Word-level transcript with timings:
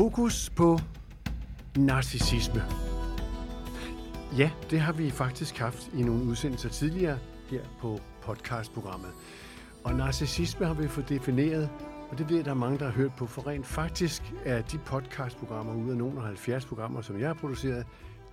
Fokus 0.00 0.50
på 0.50 0.78
narcissisme. 1.76 2.62
Ja, 4.38 4.50
det 4.70 4.80
har 4.80 4.92
vi 4.92 5.10
faktisk 5.10 5.58
haft 5.58 5.90
i 5.94 6.02
nogle 6.02 6.24
udsendelser 6.24 6.68
tidligere 6.68 7.18
her 7.50 7.64
på 7.80 7.98
podcastprogrammet. 8.22 9.10
Og 9.84 9.94
narcissisme 9.94 10.66
har 10.66 10.74
vi 10.74 10.88
fået 10.88 11.08
defineret, 11.08 11.70
og 12.10 12.18
det 12.18 12.28
ved 12.28 12.36
jeg, 12.36 12.44
der 12.44 12.50
er 12.50 12.54
mange, 12.54 12.78
der 12.78 12.84
har 12.84 12.92
hørt 12.92 13.12
på, 13.18 13.26
for 13.26 13.46
rent 13.46 13.66
faktisk 13.66 14.22
er 14.44 14.62
de 14.62 14.78
podcastprogrammer 14.78 15.74
ud 15.74 15.90
af 15.90 15.96
nogle 15.96 16.20
af 16.20 16.26
70 16.26 16.64
programmer, 16.66 17.00
som 17.00 17.20
jeg 17.20 17.28
har 17.28 17.34
produceret, 17.34 17.86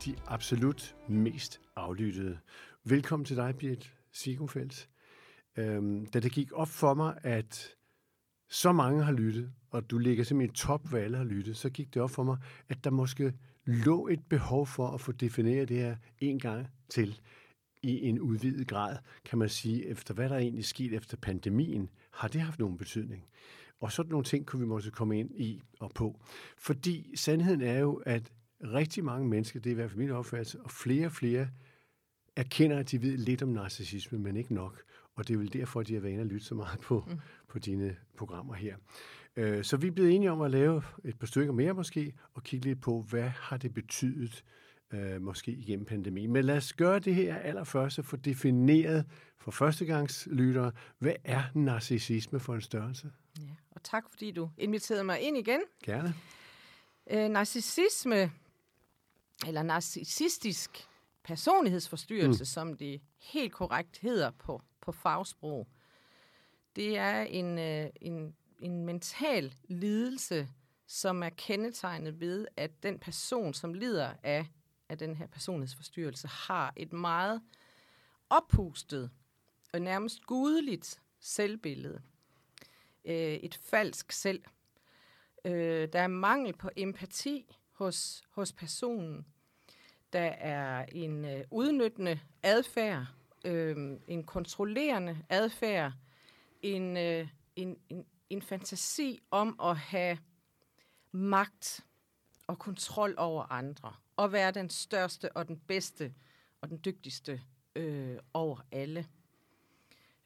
de 0.06 0.16
absolut 0.28 0.96
mest 1.08 1.62
aflyttede. 1.76 2.38
Velkommen 2.84 3.26
til 3.26 3.36
dig, 3.36 3.56
Birgit 3.56 3.94
Sigumfeldt. 4.14 4.90
Øhm, 5.58 6.06
da 6.06 6.20
det 6.20 6.32
gik 6.32 6.52
op 6.54 6.70
for 6.70 6.94
mig, 6.94 7.18
at 7.24 7.77
så 8.50 8.72
mange 8.72 9.04
har 9.04 9.12
lyttet, 9.12 9.52
og 9.70 9.90
du 9.92 9.98
ligger 9.98 10.24
simpelthen 10.24 10.54
i 10.54 10.58
top, 10.58 10.90
hvad 10.90 11.02
alle 11.02 11.18
har 11.18 11.24
lyttet, 11.24 11.58
så 11.58 11.70
gik 11.70 11.94
det 11.94 12.02
op 12.02 12.12
for 12.12 12.24
mig, 12.24 12.38
at 12.70 12.84
der 12.84 12.90
måske 12.90 13.34
lå 13.66 14.08
et 14.08 14.24
behov 14.30 14.68
for 14.68 14.88
at 14.88 15.02
få 15.02 15.12
defineret 15.12 15.70
det 15.70 15.78
her 15.78 15.96
en 16.20 16.40
gang 16.40 16.68
til 16.90 17.20
i 17.84 18.08
en 18.08 18.20
udvidet 18.20 18.68
grad, 18.68 18.98
kan 19.26 19.40
man 19.40 19.50
sige, 19.50 19.86
efter 19.86 20.14
hvad 20.14 20.30
der 20.30 20.38
egentlig 20.38 20.66
skete 20.66 20.96
efter 20.96 21.18
pandemien, 21.18 21.90
har 22.12 22.28
det 22.28 22.42
haft 22.42 22.60
nogen 22.60 22.78
betydning? 22.78 23.26
Og 23.80 23.92
sådan 23.92 24.10
nogle 24.10 24.24
ting 24.24 24.46
kunne 24.46 24.60
vi 24.60 24.66
måske 24.66 24.92
komme 24.92 25.20
ind 25.20 25.32
i 25.36 25.62
og 25.80 25.92
på. 25.96 26.20
Fordi 26.58 27.16
sandheden 27.16 27.62
er 27.62 27.80
jo, 27.80 27.94
at 28.06 28.32
rigtig 28.64 29.04
mange 29.04 29.28
mennesker, 29.28 29.60
det 29.60 29.70
er 29.70 29.72
i 29.72 29.76
hvert 29.76 29.90
fald 29.90 30.00
min 30.00 30.12
opfattelse, 30.12 30.62
og 30.62 30.72
flere 30.72 31.06
og 31.06 31.12
flere 31.12 31.48
erkender, 32.36 32.78
at 32.78 32.92
de 32.92 33.02
ved 33.02 33.18
lidt 33.18 33.42
om 33.42 33.50
narcissisme, 33.50 34.20
men 34.20 34.38
ikke 34.38 34.54
nok. 34.54 34.84
Og 35.18 35.28
det 35.28 35.34
er 35.34 35.38
vel 35.38 35.54
derfor, 35.54 35.84
de 35.84 35.94
har 35.94 36.02
været 36.02 36.14
inde 36.14 36.22
og 36.22 36.28
lytte 36.28 36.46
så 36.46 36.56
meget 36.56 36.80
på, 36.80 37.06
mm. 37.08 37.20
på 37.48 37.60
dine 37.60 37.96
programmer 38.18 38.54
her. 38.54 38.76
Øh, 39.36 39.64
så 39.64 39.78
vi 39.78 39.88
er 39.88 39.92
blevet 39.92 40.16
enige 40.16 40.32
om 40.32 40.42
at 40.42 40.52
lave 40.52 40.84
et 41.04 41.20
par 41.20 41.28
stykker 41.28 41.54
mere 41.54 41.74
måske, 41.74 42.14
og 42.34 42.44
kigge 42.44 42.66
lidt 42.66 42.82
på, 42.82 43.02
hvad 43.02 43.30
har 43.30 43.58
det 43.58 43.74
betydet 43.74 44.44
øh, 44.94 45.22
måske 45.22 45.52
igennem 45.52 45.86
pandemien. 45.86 46.32
Men 46.32 46.46
lad 46.46 46.58
os 46.58 46.74
gøre 46.74 47.00
det 47.00 47.16
her 47.16 47.36
allerførst 47.38 48.00
og 48.00 48.06
få 48.06 48.16
defineret 48.16 49.06
for 49.38 49.52
førstegangslyttere, 49.52 50.72
hvad 51.00 51.14
er 51.24 51.44
narcissisme 51.54 52.40
for 52.40 52.56
en 52.56 52.62
størrelse? 52.62 53.12
Ja, 53.40 53.44
og 53.72 53.84
tak 53.84 54.10
fordi 54.10 54.32
du 54.32 54.50
inviterede 54.58 55.04
mig 55.04 55.20
ind 55.20 55.38
igen. 55.38 55.62
Gerne. 55.84 56.14
Øh, 57.12 57.30
narcissisme, 57.30 58.32
eller 59.48 59.64
narcissistisk 59.64 60.88
personlighedsforstyrrelse, 61.24 62.42
mm. 62.42 62.46
som 62.46 62.78
det 62.78 63.02
helt 63.22 63.54
korrekt 63.54 63.98
hedder 63.98 64.32
på, 64.32 64.62
på 64.88 64.92
fagsprog, 64.92 65.68
det 66.76 66.98
er 66.98 67.22
en, 67.22 67.60
øh, 67.60 67.90
en, 68.02 68.36
en 68.60 68.86
mental 68.86 69.54
lidelse, 69.70 70.50
som 70.86 71.24
er 71.24 71.30
kendetegnet 71.30 72.20
ved, 72.20 72.48
at 72.58 72.84
den 72.84 73.00
person, 73.00 73.54
som 73.54 73.74
lider 73.74 74.14
af, 74.24 74.46
af 74.90 74.98
den 74.98 75.16
her 75.16 75.28
personlighedsforstyrrelse, 75.28 76.28
har 76.28 76.74
et 76.76 76.94
meget 76.94 77.42
oppustet 78.30 79.12
og 79.74 79.82
nærmest 79.82 80.26
gudeligt 80.26 81.02
selvbillede. 81.20 82.02
Øh, 83.06 83.34
et 83.34 83.56
falsk 83.56 84.12
selv. 84.12 84.44
Øh, 85.46 85.88
der 85.94 86.02
er 86.02 86.08
mangel 86.08 86.54
på 86.54 86.70
empati 86.76 87.56
hos, 87.72 88.24
hos 88.30 88.54
personen. 88.54 89.26
Der 90.14 90.30
er 90.30 90.86
en 90.92 91.26
øh, 91.26 91.44
udnyttende 91.52 92.20
adfærd, 92.44 93.17
øh, 93.48 94.00
en 94.08 94.24
kontrollerende 94.24 95.18
adfærd, 95.30 95.94
en, 96.62 96.98
øh, 96.98 97.28
en, 97.56 97.78
en, 97.90 98.06
en 98.30 98.42
fantasi 98.42 99.20
om 99.32 99.60
at 99.64 99.78
have 99.78 100.18
magt 101.12 101.86
og 102.48 102.60
kontrol 102.60 103.16
over 103.18 103.52
andre, 103.52 103.94
og 104.16 104.32
være 104.32 104.52
den 104.52 104.70
største 104.70 105.32
og 105.32 105.48
den 105.48 105.60
bedste 105.60 106.14
og 106.62 106.70
den 106.70 106.82
dygtigste 106.86 107.42
øh, 107.76 108.18
over 108.34 108.58
alle. 108.72 109.08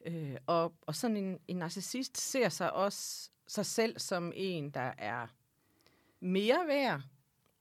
Øh, 0.06 0.36
og, 0.46 0.74
og 0.82 0.94
sådan 0.94 1.16
en, 1.16 1.38
en 1.48 1.56
narcissist 1.56 2.18
ser 2.18 2.48
sig 2.48 2.72
også 2.72 3.30
sig 3.46 3.66
selv 3.66 3.98
som 3.98 4.32
en, 4.34 4.70
der 4.70 4.92
er 4.98 5.26
mere 6.20 6.66
værd 6.66 7.02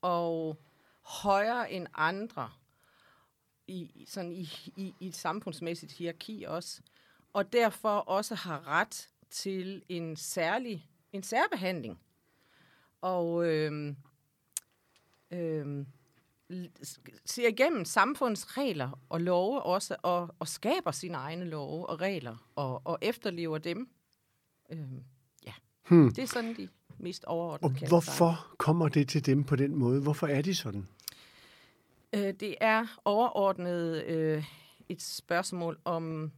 og 0.02 0.62
højere 1.02 1.72
end 1.72 1.88
andre 1.94 2.52
i, 3.72 4.06
sådan 4.08 4.32
i, 4.32 4.50
i, 4.76 4.94
i 5.00 5.08
et 5.08 5.16
samfundsmæssigt 5.16 5.92
hierarki 5.92 6.44
også, 6.48 6.82
og 7.34 7.54
derfor 7.54 7.98
også 7.98 8.36
har 8.36 8.68
ret 8.68 9.10
til 9.30 9.84
en 9.90 10.16
særlig 10.16 10.92
en 11.14 11.24
særbehandling. 11.24 12.00
Og 13.02 13.48
øh, 13.48 13.96
øh, 15.32 15.86
ser 17.26 17.48
igennem 17.48 17.86
samfundets 17.86 18.58
regler 18.58 19.00
og 19.10 19.22
love 19.22 19.62
også, 19.62 19.96
og, 20.04 20.36
og 20.40 20.48
skaber 20.48 20.92
sine 20.92 21.18
egne 21.18 21.46
love 21.46 21.90
og 21.90 22.02
regler, 22.02 22.50
og, 22.56 22.82
og 22.86 22.98
efterlever 23.02 23.58
dem. 23.58 23.90
Øh, 24.70 24.80
ja, 25.46 25.54
hmm. 25.88 26.14
det 26.14 26.22
er 26.22 26.28
sådan 26.28 26.56
de 26.58 26.70
mest 26.98 27.26
overordnede. 27.26 27.84
Og 27.84 27.88
hvorfor 27.88 28.48
sig. 28.50 28.58
kommer 28.58 28.90
det 28.90 29.10
til 29.10 29.26
dem 29.26 29.44
på 29.44 29.56
den 29.56 29.76
måde? 29.76 30.02
Hvorfor 30.02 30.28
er 30.28 30.42
de 30.42 30.56
sådan? 30.56 30.88
Øh, 32.16 32.34
det 32.34 32.56
er 32.62 33.02
overordnet 33.06 34.04
øh, 34.06 34.44
et 34.90 35.02
spørgsmål 35.02 35.80
om 35.86 36.32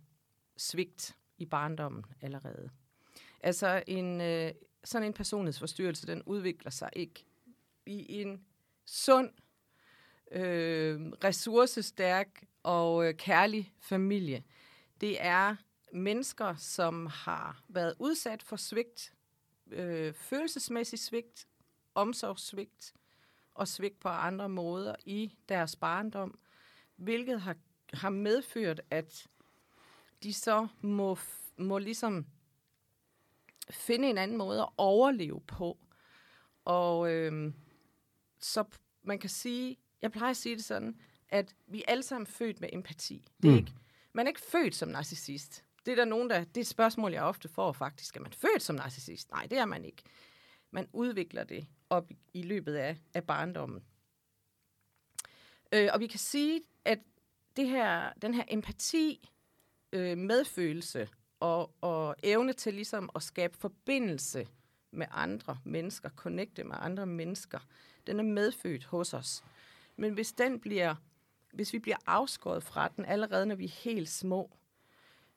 svigt 0.57 1.17
i 1.37 1.45
barndommen 1.45 2.05
allerede. 2.21 2.69
Altså 3.39 3.83
en, 3.87 4.21
øh, 4.21 4.51
sådan 4.83 5.07
en 5.07 5.13
personlighedsforstyrrelse, 5.13 6.07
den 6.07 6.23
udvikler 6.25 6.71
sig 6.71 6.89
ikke 6.93 7.25
i 7.85 8.21
en 8.21 8.45
sund, 8.85 9.29
øh, 10.31 11.01
ressourcestærk 11.23 12.43
og 12.63 13.07
øh, 13.07 13.13
kærlig 13.13 13.73
familie. 13.79 14.43
Det 15.01 15.17
er 15.25 15.55
mennesker, 15.93 16.55
som 16.55 17.05
har 17.05 17.63
været 17.67 17.95
udsat 17.99 18.43
for 18.43 18.55
svigt, 18.55 19.13
øh, 19.71 20.13
følelsesmæssig 20.13 20.99
svigt, 20.99 21.47
omsorgssvigt 21.95 22.93
og 23.53 23.67
svigt 23.67 23.99
på 23.99 24.09
andre 24.09 24.49
måder 24.49 24.95
i 25.05 25.35
deres 25.49 25.75
barndom, 25.75 26.39
hvilket 26.95 27.41
har, 27.41 27.55
har 27.93 28.09
medført, 28.09 28.81
at 28.91 29.27
de 30.23 30.33
så 30.33 30.67
må, 30.81 31.17
må 31.57 31.77
ligesom 31.77 32.25
finde 33.69 34.09
en 34.09 34.17
anden 34.17 34.37
måde 34.37 34.61
at 34.61 34.69
overleve 34.77 35.41
på. 35.41 35.77
Og 36.65 37.11
øh, 37.11 37.53
så 38.39 38.63
man 39.03 39.19
kan 39.19 39.29
sige, 39.29 39.77
jeg 40.01 40.11
plejer 40.11 40.29
at 40.29 40.37
sige 40.37 40.55
det 40.55 40.63
sådan, 40.63 40.99
at 41.29 41.55
vi 41.67 41.79
er 41.79 41.91
alle 41.91 42.03
sammen 42.03 42.27
født 42.27 42.61
med 42.61 42.69
empati. 42.73 43.25
Det 43.41 43.47
er 43.47 43.51
mm. 43.51 43.57
ikke, 43.57 43.73
man 44.13 44.25
er 44.25 44.29
ikke 44.29 44.41
født 44.41 44.75
som 44.75 44.89
narcissist. 44.89 45.63
Det 45.85 45.91
er 45.91 45.95
der 45.95 46.05
nogen, 46.05 46.29
der, 46.29 46.39
det 46.43 46.57
er 46.57 46.61
et 46.61 46.67
spørgsmål, 46.67 47.11
jeg 47.11 47.23
ofte 47.23 47.49
får 47.49 47.71
faktisk. 47.71 48.15
Er 48.15 48.21
man 48.21 48.31
født 48.31 48.61
som 48.61 48.75
narcissist? 48.75 49.31
Nej, 49.31 49.45
det 49.45 49.57
er 49.57 49.65
man 49.65 49.85
ikke. 49.85 50.03
Man 50.71 50.87
udvikler 50.93 51.43
det 51.43 51.67
op 51.93 52.09
i 52.33 52.41
løbet 52.41 52.75
af, 52.75 52.97
af 53.13 53.23
barndommen. 53.23 53.83
Øh, 55.71 55.89
og 55.93 55.99
vi 55.99 56.07
kan 56.07 56.19
sige, 56.19 56.61
at 56.85 56.99
det 57.55 57.67
her, 57.67 58.13
den 58.21 58.33
her 58.33 58.43
empati, 58.47 59.29
øh, 59.93 60.17
medfølelse 60.17 61.09
og, 61.39 61.75
og 61.81 62.15
evne 62.23 62.53
til 62.53 62.73
ligesom 62.73 63.09
at 63.15 63.23
skabe 63.23 63.57
forbindelse 63.57 64.47
med 64.91 65.07
andre 65.11 65.57
mennesker, 65.63 66.09
connecte 66.09 66.63
med 66.63 66.75
andre 66.79 67.05
mennesker, 67.05 67.59
den 68.07 68.19
er 68.19 68.23
medfødt 68.23 68.85
hos 68.85 69.13
os. 69.13 69.43
Men 69.95 70.13
hvis 70.13 70.31
den 70.31 70.59
bliver, 70.59 70.95
hvis 71.51 71.73
vi 71.73 71.79
bliver 71.79 71.97
afskåret 72.05 72.63
fra 72.63 72.87
den 72.87 73.05
allerede, 73.05 73.45
når 73.45 73.55
vi 73.55 73.65
er 73.65 73.81
helt 73.83 74.09
små, 74.09 74.57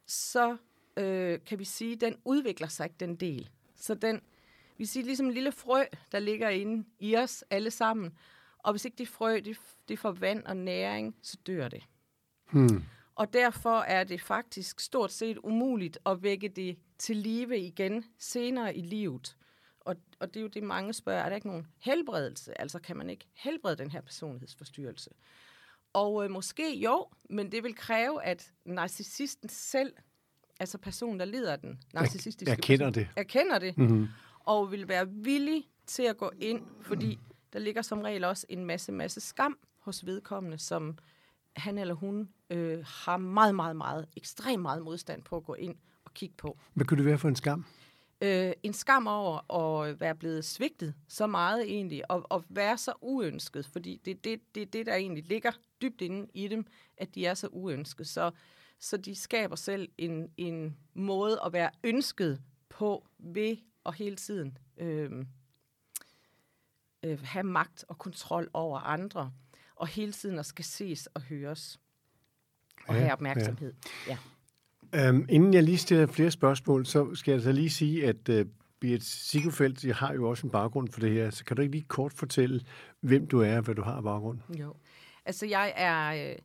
så 0.06 0.56
øh, 0.96 1.40
kan 1.46 1.58
vi 1.58 1.64
sige, 1.64 1.92
at 1.92 2.00
den 2.00 2.16
udvikler 2.24 2.68
sig 2.68 2.84
ikke, 2.84 2.96
den 3.00 3.16
del. 3.16 3.50
Så 3.76 3.94
den, 3.94 4.22
vi 4.78 4.84
siger 4.84 5.04
ligesom 5.04 5.26
en 5.26 5.32
lille 5.32 5.52
frø, 5.52 5.84
der 6.12 6.18
ligger 6.18 6.48
inde 6.48 6.84
i 6.98 7.16
os 7.16 7.44
alle 7.50 7.70
sammen. 7.70 8.18
Og 8.58 8.72
hvis 8.72 8.84
ikke 8.84 8.98
det 8.98 9.08
frø, 9.08 9.40
det, 9.44 9.58
det 9.88 9.98
får 9.98 10.10
vand 10.10 10.44
og 10.44 10.56
næring, 10.56 11.16
så 11.22 11.36
dør 11.46 11.68
det. 11.68 11.82
Hmm. 12.50 12.84
Og 13.14 13.32
derfor 13.32 13.78
er 13.78 14.04
det 14.04 14.20
faktisk 14.20 14.80
stort 14.80 15.12
set 15.12 15.38
umuligt 15.42 15.98
at 16.06 16.22
vække 16.22 16.48
det 16.48 16.78
til 16.98 17.16
live 17.16 17.58
igen 17.58 18.04
senere 18.18 18.76
i 18.76 18.80
livet. 18.80 19.36
Og, 19.80 19.96
og 20.20 20.28
det 20.28 20.36
er 20.36 20.42
jo 20.42 20.48
det, 20.48 20.62
mange 20.62 20.92
spørger, 20.92 21.22
er 21.22 21.28
der 21.28 21.36
ikke 21.36 21.46
nogen 21.46 21.66
helbredelse? 21.78 22.60
Altså 22.60 22.78
kan 22.78 22.96
man 22.96 23.10
ikke 23.10 23.26
helbrede 23.34 23.76
den 23.76 23.90
her 23.90 24.00
personlighedsforstyrrelse? 24.00 25.10
Og 25.92 26.24
øh, 26.24 26.30
måske 26.30 26.78
jo, 26.78 27.06
men 27.30 27.52
det 27.52 27.62
vil 27.62 27.74
kræve, 27.74 28.24
at 28.24 28.52
narcissisten 28.64 29.48
selv, 29.48 29.92
altså 30.60 30.78
personen, 30.78 31.20
der 31.20 31.26
lider 31.26 31.52
af 31.52 31.60
den 31.60 31.80
narcissistiske 31.94 32.52
erkender 32.52 32.90
det. 32.90 33.08
erkender 33.16 33.58
det, 33.58 33.78
mm-hmm. 33.78 34.08
Og 34.46 34.72
vil 34.72 34.88
være 34.88 35.08
villig 35.08 35.64
til 35.86 36.02
at 36.02 36.16
gå 36.16 36.30
ind, 36.38 36.62
fordi 36.80 37.18
der 37.52 37.58
ligger 37.58 37.82
som 37.82 38.00
regel 38.00 38.24
også 38.24 38.46
en 38.48 38.64
masse, 38.64 38.92
masse 38.92 39.20
skam 39.20 39.58
hos 39.78 40.06
vedkommende, 40.06 40.58
som 40.58 40.98
han 41.56 41.78
eller 41.78 41.94
hun 41.94 42.28
øh, 42.50 42.84
har 42.86 43.16
meget, 43.16 43.54
meget, 43.54 43.76
meget, 43.76 44.06
ekstremt 44.16 44.62
meget 44.62 44.82
modstand 44.82 45.22
på 45.22 45.36
at 45.36 45.44
gå 45.44 45.54
ind 45.54 45.74
og 46.04 46.14
kigge 46.14 46.34
på. 46.38 46.58
Hvad 46.74 46.86
kunne 46.86 46.98
det 46.98 47.06
være 47.06 47.18
for 47.18 47.28
en 47.28 47.36
skam? 47.36 47.64
øh, 48.20 48.52
en 48.62 48.72
skam 48.72 49.06
over 49.06 49.38
at 49.50 50.00
være 50.00 50.14
blevet 50.14 50.44
svigtet 50.44 50.94
så 51.08 51.26
meget 51.26 51.62
egentlig, 51.62 52.10
og, 52.10 52.26
og 52.30 52.44
være 52.48 52.78
så 52.78 52.92
uønsket, 53.00 53.66
fordi 53.66 54.00
det 54.04 54.10
er 54.10 54.18
det, 54.24 54.40
det, 54.54 54.72
det, 54.72 54.86
der 54.86 54.94
egentlig 54.94 55.24
ligger 55.24 55.50
dybt 55.82 56.00
inde 56.00 56.26
i 56.34 56.48
dem, 56.48 56.66
at 56.96 57.14
de 57.14 57.26
er 57.26 57.34
så 57.34 57.48
uønsket. 57.52 58.06
Så, 58.06 58.30
så 58.78 58.96
de 58.96 59.14
skaber 59.14 59.56
selv 59.56 59.88
en, 59.98 60.30
en 60.36 60.76
måde 60.94 61.40
at 61.46 61.52
være 61.52 61.70
ønsket 61.84 62.42
på 62.68 63.06
ved 63.18 63.56
at 63.88 63.94
hele 63.94 64.16
tiden 64.16 64.58
øh, 64.78 65.10
øh, 67.02 67.18
have 67.22 67.44
magt 67.44 67.84
og 67.88 67.98
kontrol 67.98 68.50
over 68.52 68.78
andre, 68.78 69.32
og 69.76 69.86
hele 69.86 70.12
tiden 70.12 70.38
at 70.38 70.46
skal 70.46 70.64
ses 70.64 71.06
og 71.06 71.22
høres 71.22 71.80
og 72.88 72.94
ja, 72.94 73.00
have 73.00 73.12
opmærksomhed. 73.12 73.74
Ja. 74.08 74.18
Ja. 74.92 75.10
Um, 75.10 75.26
inden 75.28 75.54
jeg 75.54 75.62
lige 75.62 75.78
stiller 75.78 76.06
flere 76.06 76.30
spørgsmål, 76.30 76.86
så 76.86 77.14
skal 77.14 77.32
jeg 77.32 77.42
så 77.42 77.52
lige 77.52 77.70
sige, 77.70 78.06
at 78.06 78.28
uh, 78.28 78.46
Birgit 78.80 79.04
Sigurfeldt, 79.04 79.84
jeg 79.84 79.96
har 79.96 80.12
jo 80.12 80.30
også 80.30 80.46
en 80.46 80.50
baggrund 80.50 80.88
for 80.88 81.00
det 81.00 81.12
her, 81.12 81.30
så 81.30 81.44
kan 81.44 81.56
du 81.56 81.62
ikke 81.62 81.74
lige 81.74 81.86
kort 81.88 82.12
fortælle, 82.12 82.64
hvem 83.00 83.26
du 83.26 83.40
er 83.40 83.56
og 83.56 83.62
hvad 83.62 83.74
du 83.74 83.82
har 83.82 83.92
af 83.92 84.02
baggrund? 84.02 84.38
Jo. 84.58 84.74
Altså, 85.24 85.46
jeg 85.46 85.72
er... 85.76 86.30
Øh, 86.30 86.36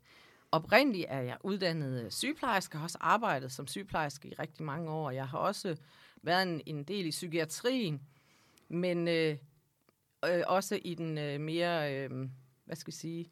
oprindeligt 0.52 1.06
er 1.10 1.22
jeg 1.22 1.38
uddannet 1.44 2.14
sygeplejerske, 2.14 2.78
har 2.78 2.84
også 2.84 2.98
arbejdet 3.02 3.52
som 3.52 3.68
sygeplejerske 3.68 4.28
i 4.28 4.34
rigtig 4.34 4.66
mange 4.66 4.92
år. 4.92 5.12
Jeg 5.12 5.28
har 5.28 5.38
også 5.38 5.78
været 6.22 6.44
en, 6.44 6.62
en 6.66 6.84
del 6.84 7.06
i 7.06 7.10
psykiatrien, 7.10 8.02
men 8.70 9.08
øh, 9.08 9.38
øh, 10.26 10.44
også 10.48 10.80
i 10.86 10.94
den 10.94 11.18
øh, 11.18 11.40
mere, 11.40 11.96
øh, 11.96 12.30
hvad 12.66 12.76
skal 12.76 12.92
jeg 12.92 12.94
sige, 12.94 13.32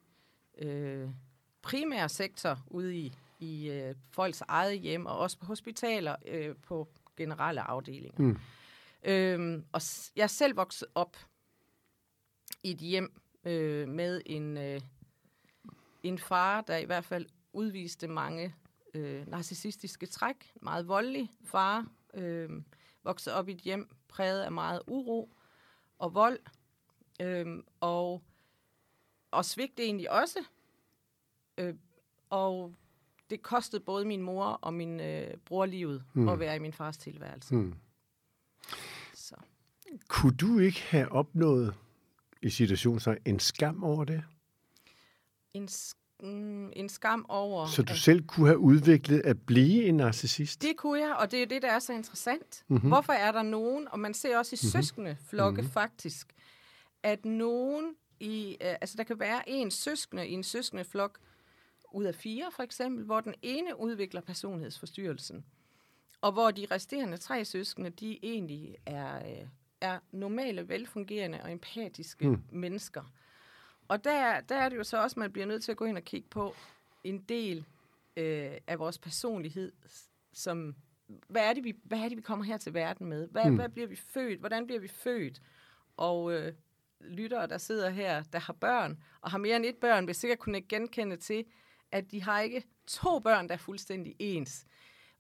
øh, 0.58 1.10
primære 1.62 2.10
sektor 2.10 2.60
ude 2.68 2.98
i, 2.98 3.14
i 3.40 3.70
øh, 3.70 3.96
folks 4.12 4.44
eget 4.48 4.80
hjem, 4.80 5.06
og 5.06 5.18
også 5.18 5.40
på 5.40 5.46
hospitaler 5.46 6.16
øh, 6.26 6.56
på 6.56 6.90
generelle 7.18 7.62
afdelinger. 7.62 8.22
Mm. 8.22 8.38
Øh, 9.04 9.64
og 9.72 9.82
jeg 10.16 10.30
selv 10.30 10.58
vokset 10.58 10.88
op 10.96 11.18
i 12.64 12.72
et 12.72 12.78
hjem 12.78 13.22
øh, 13.44 13.88
med 13.88 14.22
en, 14.26 14.58
øh, 14.58 14.82
en 16.04 16.18
far, 16.18 16.62
der 16.62 16.78
i 16.78 16.86
hvert 16.86 17.06
fald 17.06 17.26
udviste 17.54 18.08
mange 18.08 18.56
øh, 18.94 19.28
narcissistiske 19.28 20.06
træk. 20.06 20.54
Meget 20.62 20.88
voldelig 20.88 21.32
far. 21.44 21.88
Øh, 22.14 22.50
vokset 23.04 23.34
op 23.34 23.50
i 23.50 23.52
et 23.52 23.62
hjem 23.62 23.90
præget 24.08 24.42
af 24.42 24.52
meget 24.52 24.82
uro 24.88 25.34
og 26.00 26.14
vold. 26.14 26.40
Øh, 27.22 27.64
og, 27.80 28.24
og 29.32 29.46
svigt 29.46 29.80
egentlig 29.80 30.12
også. 30.12 30.40
Øh, 31.58 31.76
og 32.30 32.76
det 33.30 33.42
kostede 33.42 33.84
både 33.84 34.06
min 34.06 34.22
mor 34.22 34.46
og 34.46 34.74
min 34.74 35.00
øh, 35.00 35.38
bror 35.38 35.66
livet 35.66 36.04
mm. 36.14 36.30
at 36.30 36.40
være 36.40 36.56
i 36.56 36.60
min 36.60 36.74
fars 36.74 36.98
tilværelse. 36.98 37.56
Mm. 37.56 37.74
Så. 39.14 39.36
Kunne 40.08 40.38
du 40.38 40.60
ikke 40.60 40.82
have 40.82 41.12
opnået 41.12 41.76
i 42.42 42.50
situationen 42.50 43.00
så 43.00 43.18
en 43.26 43.40
skam 43.40 43.84
over 43.84 44.04
det? 44.04 44.24
En, 45.54 45.70
mm, 46.24 46.72
en 46.76 46.90
skam 46.90 47.26
over... 47.30 47.66
Så 47.66 47.82
du 47.82 47.94
at, 47.94 48.00
selv 48.00 48.24
kunne 48.24 48.48
have 48.48 48.60
udviklet 48.60 49.22
at 49.26 49.42
blive 49.46 49.84
en 49.84 49.98
narcissist? 49.98 50.62
Det 50.62 50.78
kunne 50.78 51.00
jeg, 51.00 51.16
og 51.16 51.32
det 51.32 51.42
er 51.42 51.46
det, 51.46 51.62
der 51.62 51.72
er 51.72 51.80
så 51.80 51.94
interessant. 51.94 52.64
Mm-hmm. 52.68 52.90
Hvorfor 52.90 53.14
er 53.14 53.32
der 53.32 53.44
nogen, 53.44 53.88
og 53.92 54.00
man 54.00 54.14
ser 54.14 54.38
også 54.38 54.56
i 54.56 54.60
mm-hmm. 54.62 54.82
søskende 54.82 55.18
flokke 55.30 55.62
mm-hmm. 55.62 55.74
faktisk, 55.74 56.28
at 57.04 57.26
nogen 57.26 57.96
i... 58.20 58.58
Øh, 58.62 58.76
altså, 58.82 58.96
der 58.98 59.04
kan 59.04 59.20
være 59.20 59.50
en 59.50 59.72
søskende 59.72 60.28
i 60.28 60.34
en 60.34 60.44
søskende 60.44 60.84
flok, 60.84 61.20
ud 61.92 62.06
af 62.06 62.16
fire 62.16 62.46
for 62.52 62.64
eksempel, 62.64 63.06
hvor 63.06 63.22
den 63.22 63.34
ene 63.42 63.80
udvikler 63.80 64.22
personlighedsforstyrrelsen, 64.22 65.46
og 66.22 66.32
hvor 66.32 66.52
de 66.52 66.68
resterende 66.72 67.18
tre 67.18 67.46
søskende, 67.46 67.90
de 67.90 68.20
egentlig 68.24 68.76
er, 68.86 69.16
øh, 69.16 69.48
er 69.82 70.00
normale, 70.12 70.70
velfungerende 70.70 71.40
og 71.44 71.52
empatiske 71.52 72.28
mm. 72.28 72.42
mennesker. 72.52 73.12
Og 73.90 74.04
der, 74.04 74.42
der 74.42 74.56
er 74.56 74.70
det 74.70 74.78
jo 74.78 74.84
så 74.84 75.02
også, 75.02 75.14
at 75.14 75.18
man 75.18 75.32
bliver 75.32 75.46
nødt 75.46 75.64
til 75.64 75.72
at 75.72 75.78
gå 75.78 75.86
ind 75.86 75.98
og 75.98 76.04
kigge 76.04 76.30
på 76.30 76.56
en 77.04 77.20
del 77.20 77.66
øh, 78.18 78.58
af 78.68 78.80
vores 78.80 78.98
personlighed, 78.98 79.72
som, 80.34 80.76
hvad 81.28 81.50
er, 81.50 81.54
det, 81.54 81.64
vi, 81.64 81.76
hvad 81.84 82.00
er 82.00 82.10
det, 82.10 82.18
vi 82.18 82.22
kommer 82.22 82.46
her 82.46 82.58
til 82.58 82.74
verden 82.74 83.08
med? 83.08 83.28
Hvad, 83.28 83.46
mm. 83.46 83.56
hvad 83.56 83.70
bliver 83.70 83.88
vi 83.88 83.96
født? 83.96 84.40
Hvordan 84.40 84.66
bliver 84.66 84.80
vi 84.80 84.88
født? 84.88 85.42
Og 85.98 86.34
øh, 86.34 86.54
lyttere, 87.02 87.48
der 87.48 87.58
sidder 87.58 87.90
her, 87.90 88.24
der 88.24 88.40
har 88.40 88.54
børn, 88.54 89.04
og 89.22 89.32
har 89.32 89.38
mere 89.38 89.56
end 89.56 89.66
et 89.66 89.78
børn, 89.78 90.08
vil 90.08 90.16
sikkert 90.16 90.40
kunne 90.40 90.62
genkende 90.62 91.18
til, 91.18 91.46
at 91.92 92.12
de 92.12 92.22
har 92.24 92.40
ikke 92.40 92.64
to 92.88 93.20
børn, 93.20 93.48
der 93.48 93.54
er 93.54 93.58
fuldstændig 93.58 94.16
ens. 94.20 94.66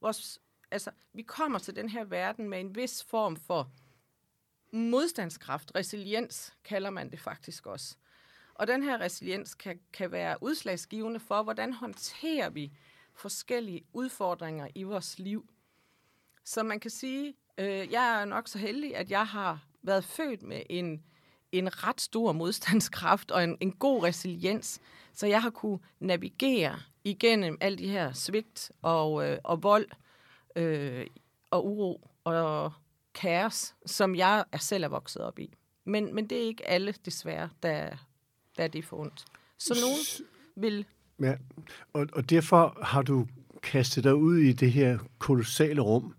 Vores, 0.01 0.39
altså, 0.71 0.92
vi 1.13 1.21
kommer 1.21 1.60
til 1.60 1.75
den 1.75 1.89
her 1.89 2.04
verden 2.04 2.50
med 2.50 2.60
en 2.60 2.75
vis 2.75 3.04
form 3.04 3.36
for 3.36 3.71
modstandskraft, 4.74 5.71
resiliens 5.75 6.54
kalder 6.63 6.89
man 6.89 7.12
det 7.12 7.19
faktisk 7.19 7.66
også. 7.66 7.95
Og 8.59 8.67
den 8.67 8.83
her 8.83 9.01
resiliens 9.01 9.56
kan, 9.56 9.79
kan 9.94 10.11
være 10.11 10.38
udslagsgivende 10.41 11.19
for, 11.19 11.44
hvordan 11.44 11.73
håndterer 11.73 12.50
vi 12.50 12.71
forskellige 13.15 13.83
udfordringer 13.94 14.67
i 14.75 14.83
vores 14.83 15.19
liv. 15.19 15.50
Så 16.44 16.63
man 16.63 16.79
kan 16.79 16.91
sige, 16.91 17.33
øh, 17.57 17.91
jeg 17.91 18.21
er 18.21 18.25
nok 18.25 18.47
så 18.47 18.57
heldig, 18.57 18.95
at 18.95 19.11
jeg 19.11 19.27
har 19.27 19.65
været 19.81 20.03
født 20.03 20.44
med 20.44 20.61
en, 20.69 21.03
en 21.51 21.88
ret 21.88 22.01
stor 22.01 22.31
modstandskraft 22.31 23.31
og 23.31 23.44
en, 23.44 23.57
en 23.59 23.71
god 23.71 24.03
resiliens, 24.03 24.81
så 25.13 25.27
jeg 25.27 25.41
har 25.41 25.50
kunne 25.50 25.79
navigere 26.00 26.79
igennem 27.03 27.57
alle 27.61 27.77
de 27.77 27.88
her 27.88 28.13
svigt 28.13 28.71
og, 28.81 29.27
øh, 29.27 29.38
og 29.44 29.63
vold 29.63 29.88
øh, 30.56 31.07
og 31.51 31.65
uro 31.65 32.09
og 32.23 32.73
kaos, 33.13 33.75
som 33.85 34.15
jeg 34.15 34.45
er 34.51 34.57
selv 34.57 34.83
er 34.83 34.88
vokset 34.88 35.21
op 35.21 35.39
i. 35.39 35.53
Men, 35.83 36.15
men 36.15 36.29
det 36.29 36.38
er 36.38 36.47
ikke 36.47 36.67
alle, 36.67 36.91
desværre, 37.06 37.50
der, 37.63 38.08
der 38.59 38.65
er 38.65 38.67
det 38.67 38.85
for 38.85 38.97
ondt. 38.97 39.25
Så 39.57 39.77
nogen 39.81 40.27
vil... 40.56 40.85
Ja, 41.21 41.33
og, 41.94 42.07
og 42.13 42.29
derfor 42.29 42.79
har 42.83 43.01
du 43.01 43.27
kastet 43.63 44.03
dig 44.03 44.15
ud 44.15 44.38
i 44.38 44.51
det 44.51 44.71
her 44.71 44.97
kolossale 45.19 45.81
rum 45.81 46.15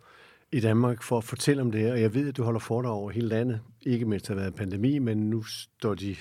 i 0.53 0.61
Danmark 0.61 1.03
for 1.03 1.19
at 1.19 1.25
fortælle 1.25 1.63
om 1.63 1.71
det 1.71 1.81
her, 1.81 1.93
og 1.93 2.01
jeg 2.01 2.15
ved, 2.15 2.29
at 2.29 2.37
du 2.37 2.43
holder 2.43 2.61
foredrag 2.61 2.93
over 2.93 3.11
hele 3.11 3.29
landet, 3.29 3.61
ikke 3.83 4.05
mindst 4.05 4.29
har 4.29 4.35
været 4.35 4.55
pandemi, 4.55 4.99
men 4.99 5.31
nu 5.31 5.43
står 5.43 5.95
de 5.95 6.17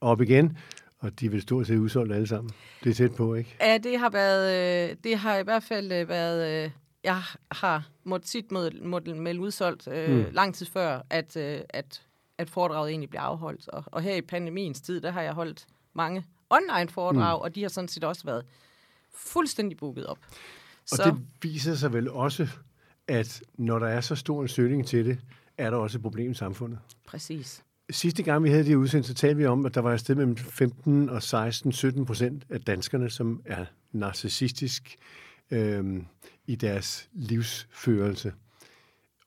op 0.00 0.20
igen, 0.20 0.58
og 0.98 1.20
de 1.20 1.30
vil 1.30 1.42
stort 1.42 1.66
set 1.66 1.76
udsolgt 1.76 2.12
alle 2.12 2.26
sammen. 2.26 2.52
Det 2.84 2.90
er 2.90 2.94
tæt 2.94 3.14
på, 3.14 3.34
ikke? 3.34 3.56
Ja, 3.60 3.78
det 3.78 3.98
har 3.98 4.10
været, 4.10 4.90
øh, 4.90 4.96
det 5.04 5.18
har 5.18 5.36
i 5.36 5.42
hvert 5.42 5.62
fald 5.62 5.92
øh, 5.92 6.08
været, 6.08 6.64
øh, 6.64 6.70
jeg 7.04 7.20
har 7.52 7.88
måttet 8.04 8.30
sit 8.30 8.52
melde 8.52 9.40
udsolgt 9.40 9.88
øh, 9.88 10.16
mm. 10.16 10.24
lang 10.32 10.54
tid 10.54 10.66
før, 10.66 11.02
at, 11.10 11.36
at, 11.36 12.02
at 12.38 12.50
foredraget 12.50 12.90
egentlig 12.90 13.10
bliver 13.10 13.22
afholdt. 13.22 13.68
Og, 13.68 13.84
og 13.86 14.02
her 14.02 14.14
i 14.14 14.20
pandemiens 14.20 14.80
tid, 14.80 15.00
der 15.00 15.10
har 15.10 15.22
jeg 15.22 15.32
holdt 15.32 15.66
mange 15.94 16.24
online 16.50 16.88
foredrag, 16.88 17.38
mm. 17.38 17.42
og 17.42 17.54
de 17.54 17.62
har 17.62 17.68
sådan 17.68 17.88
set 17.88 18.04
også 18.04 18.24
været 18.24 18.44
fuldstændig 19.14 19.78
booket 19.78 20.06
op. 20.06 20.18
Og 20.92 20.96
så. 20.96 21.04
det 21.04 21.26
viser 21.42 21.74
sig 21.74 21.92
vel 21.92 22.10
også, 22.10 22.48
at 23.08 23.42
når 23.54 23.78
der 23.78 23.86
er 23.86 24.00
så 24.00 24.14
stor 24.14 24.42
en 24.42 24.48
søgning 24.48 24.86
til 24.86 25.06
det, 25.06 25.18
er 25.58 25.70
der 25.70 25.76
også 25.76 25.98
et 25.98 26.02
problem 26.02 26.30
i 26.30 26.34
samfundet. 26.34 26.78
Præcis. 27.06 27.62
Sidste 27.90 28.22
gang, 28.22 28.44
vi 28.44 28.50
havde 28.50 28.64
det 28.64 28.74
udsendt, 28.74 29.06
så 29.06 29.14
talte 29.14 29.36
vi 29.36 29.46
om, 29.46 29.66
at 29.66 29.74
der 29.74 29.80
var 29.80 29.94
et 29.94 30.00
sted 30.00 30.14
mellem 30.14 30.36
15 30.36 31.08
og 31.08 31.22
16, 31.22 31.72
17 31.72 32.06
procent 32.06 32.44
af 32.50 32.60
danskerne, 32.60 33.10
som 33.10 33.42
er 33.44 33.64
narcissistisk 33.92 34.96
øh, 35.50 36.02
i 36.46 36.54
deres 36.54 37.08
livsførelse. 37.12 38.32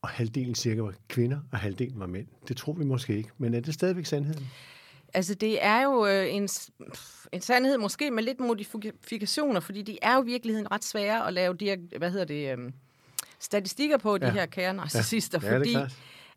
Og 0.02 0.10
halvdelen 0.10 0.56
cirka 0.56 0.82
var 0.82 0.94
kvinder, 1.08 1.40
og 1.52 1.58
halvdelen 1.58 2.00
var 2.00 2.08
mænd. 2.08 2.28
Det 2.48 2.58
tror 2.58 2.74
vi 2.74 2.86
måske 2.86 3.18
ikke, 3.18 3.30
men 3.38 3.54
er 3.54 3.60
det 3.60 3.74
stadigvæk 3.74 4.06
sandheden? 4.06 4.48
Altså, 5.14 5.36
det 5.36 5.66
er 5.66 5.84
jo 5.84 6.06
øh, 6.06 6.36
en, 6.36 6.50
en 7.32 7.42
sandhed, 7.42 7.78
måske 7.78 8.12
med 8.12 8.24
lidt 8.24 8.40
modifikationer, 8.40 9.60
fordi 9.60 9.82
de 9.82 9.98
er 10.02 10.16
jo 10.16 10.22
i 10.24 10.26
virkeligheden 10.26 10.72
ret 10.72 10.84
svære 10.84 11.28
at 11.28 11.34
lave 11.34 11.54
de 11.54 11.66
her, 11.66 11.98
hvad 11.98 12.12
hedder 12.12 12.26
det, 12.26 12.58
øh, 12.58 12.72
statistikker 13.40 13.98
på, 13.98 14.18
de 14.18 14.26
ja. 14.26 14.32
her 14.32 14.46
kære 14.46 14.74
narcissister, 14.74 15.40
ja. 15.44 15.58
fordi 15.58 15.76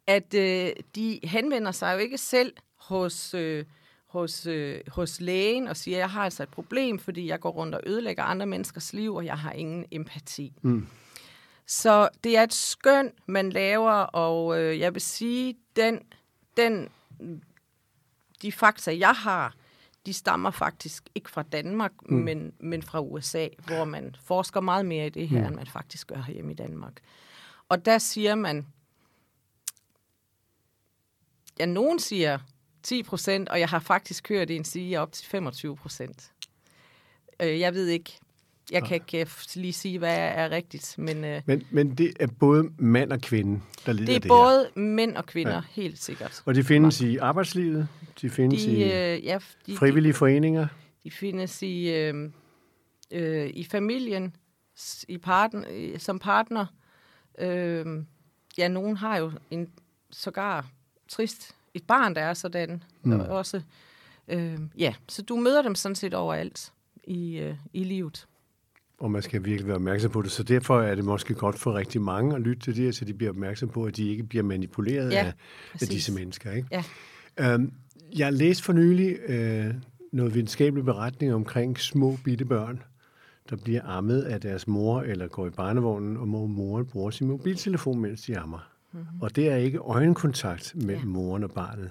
at 0.07 0.35
øh, 0.35 0.71
de 0.95 1.21
henvender 1.25 1.73
sig 1.73 1.95
jo 1.95 1.99
ikke 1.99 2.19
selv 2.19 2.52
hos, 2.76 3.35
øh, 3.35 3.64
hos, 4.07 4.47
øh, 4.47 4.81
hos 4.88 5.21
lægen 5.21 5.69
og 5.69 5.76
siger, 5.76 5.99
jeg 5.99 6.11
har 6.11 6.25
altså 6.25 6.42
et 6.42 6.49
problem, 6.49 6.99
fordi 6.99 7.28
jeg 7.28 7.40
går 7.40 7.50
rundt 7.50 7.75
og 7.75 7.81
ødelægger 7.87 8.23
andre 8.23 8.47
menneskers 8.47 8.92
liv, 8.92 9.14
og 9.14 9.25
jeg 9.25 9.38
har 9.38 9.52
ingen 9.52 9.85
empati. 9.90 10.52
Mm. 10.62 10.87
Så 11.73 12.09
det 12.25 12.37
er 12.37 12.43
et 12.43 12.52
skøn, 12.52 13.12
man 13.26 13.50
laver, 13.50 13.93
og 13.93 14.61
øh, 14.61 14.79
jeg 14.79 14.95
vil 14.95 15.02
sige, 15.02 15.57
den, 15.76 16.00
den, 16.57 16.88
de 18.43 18.52
fakta, 18.52 18.99
jeg 18.99 19.12
har, 19.12 19.55
de 20.07 20.12
stammer 20.12 20.50
faktisk 20.50 21.09
ikke 21.14 21.31
fra 21.31 21.43
Danmark, 21.43 21.93
mm. 22.09 22.17
men, 22.17 22.52
men 22.59 22.83
fra 22.83 23.00
USA, 23.00 23.49
hvor 23.67 23.85
man 23.85 24.17
forsker 24.25 24.61
meget 24.61 24.87
mere 24.87 25.07
i 25.07 25.11
det 25.11 25.29
her, 25.29 25.41
mm. 25.41 25.47
end 25.47 25.55
man 25.55 25.67
faktisk 25.67 26.07
gør 26.07 26.25
hjemme 26.29 26.52
i 26.52 26.55
Danmark. 26.55 26.93
Og 27.69 27.85
der 27.85 27.99
siger 27.99 28.35
man, 28.35 28.67
ja, 31.59 31.67
nogen 31.67 31.99
siger 31.99 32.38
10 32.83 33.02
procent, 33.02 33.49
og 33.49 33.61
jeg 33.61 33.69
har 33.69 33.79
faktisk 33.79 34.29
hørt 34.29 34.50
en 34.50 34.64
sige 34.64 35.00
op 35.00 35.12
til 35.12 35.26
25 35.26 35.76
procent. 35.76 36.33
Øh, 37.41 37.61
jeg 37.61 37.75
ved 37.75 37.87
ikke, 37.87 38.19
Jeg 38.71 38.85
kan 38.85 38.95
ikke 38.95 39.21
øh, 39.21 39.26
lige 39.54 39.73
sige, 39.73 39.99
hvad 39.99 40.16
er 40.19 40.50
rigtigt, 40.50 40.95
men 40.99 41.25
øh, 41.25 41.42
Men, 41.47 41.62
men 41.71 41.95
det 41.95 42.12
er 42.21 42.26
både 42.26 42.69
mand 42.78 43.12
og 43.12 43.21
kvinde, 43.21 43.61
der 43.87 43.92
lider 43.92 44.07
det 44.07 44.16
er 44.16 44.21
det 44.21 44.28
både 44.28 44.71
mænd 44.75 45.16
og 45.16 45.26
kvinder, 45.26 45.54
Ja. 45.54 45.61
helt 45.71 45.99
sikkert. 45.99 46.31
her. 46.31 46.42
Og 46.45 46.54
de 46.54 46.64
findes 46.64 47.00
i 47.00 47.16
arbejdslivet, 47.16 47.88
de 48.21 48.31
findes 48.31 48.64
De, 48.64 48.71
i 48.71 48.83
øh, 48.83 49.25
ja, 49.25 49.38
de, 49.66 49.73
de, 49.73 49.76
frivillige 49.76 50.14
foreninger. 50.14 50.66
de 51.04 51.11
findes 51.11 51.62
i, 51.62 51.90
øh, 51.90 52.31
øh, 53.11 53.50
i 53.54 53.64
familien, 53.64 54.37
i 55.09 55.19
partner, 55.19 55.64
øh, 55.71 55.99
som 55.99 56.19
partner. 56.19 56.66
Øh, 57.38 57.87
ja, 58.59 58.69
nogen 58.69 58.97
har 58.97 59.16
jo 59.16 59.33
en 59.50 59.69
sågar 60.11 60.66
trist 61.09 61.54
et 61.75 61.83
barn, 61.87 62.14
der 62.14 62.21
er 62.21 62.35
sådan 62.35 62.83
mm. 63.02 63.21
også. 63.21 63.62
Øh, 64.28 64.59
ja, 64.78 64.95
så 65.09 65.23
du 65.23 65.37
møder 65.37 65.62
dem 65.62 65.75
sådan 65.75 65.95
set 65.97 66.14
overalt 66.14 66.73
i, 67.04 67.38
øh, 67.38 67.54
i 67.73 67.85
livet. 67.85 68.26
Og 69.02 69.11
man 69.11 69.23
skal 69.23 69.44
virkelig 69.44 69.66
være 69.66 69.76
opmærksom 69.76 70.11
på 70.11 70.23
det. 70.23 70.30
Så 70.30 70.42
derfor 70.42 70.80
er 70.80 70.94
det 70.94 71.04
måske 71.04 71.35
godt 71.35 71.59
for 71.59 71.75
rigtig 71.75 72.02
mange 72.02 72.35
at 72.37 72.40
lytte 72.40 72.62
til 72.62 72.76
det, 72.76 72.85
her, 72.85 72.92
så 72.92 73.04
de 73.04 73.14
bliver 73.14 73.30
opmærksom 73.30 73.68
på, 73.68 73.85
at 73.85 73.97
de 73.97 74.09
ikke 74.09 74.23
bliver 74.23 74.44
manipuleret 74.44 75.12
Ja, 75.12 75.18
af, 75.18 75.32
af 75.80 75.88
disse 75.88 76.12
mennesker. 76.12 76.52
Ikke? 76.52 76.68
Ja. 76.71 77.54
Øhm, 77.54 77.73
jeg 78.16 78.32
læste 78.32 78.64
for 78.64 78.73
nylig 78.73 79.16
øh, 79.28 79.75
noget 80.12 80.35
videnskabelig 80.35 80.85
beretning 80.85 81.35
omkring 81.35 81.78
små 81.78 82.18
bitte 82.25 82.44
børn, 82.44 82.82
der 83.50 83.56
bliver 83.56 83.80
ammet 83.85 84.23
af 84.23 84.40
deres 84.40 84.68
mor 84.68 85.00
eller 85.00 85.28
går 85.28 85.47
i 85.47 85.50
barnevognen, 85.50 86.16
og 86.16 86.28
må 86.28 86.47
moren 86.47 86.87
bruger 86.87 87.11
sin 87.11 87.26
mobiltelefon, 87.26 88.00
mens 88.00 88.23
de 88.23 88.38
ammer. 88.38 88.68
Mm-hmm. 88.92 89.21
Og 89.21 89.37
det 89.37 89.49
er 89.49 89.56
ikke 89.56 89.78
øjenkontakt 89.78 90.73
mellem 90.75 90.90
ja. 90.90 90.99
Ja. 90.99 91.04
moren 91.04 91.44
og 91.44 91.50
barnet. 91.50 91.90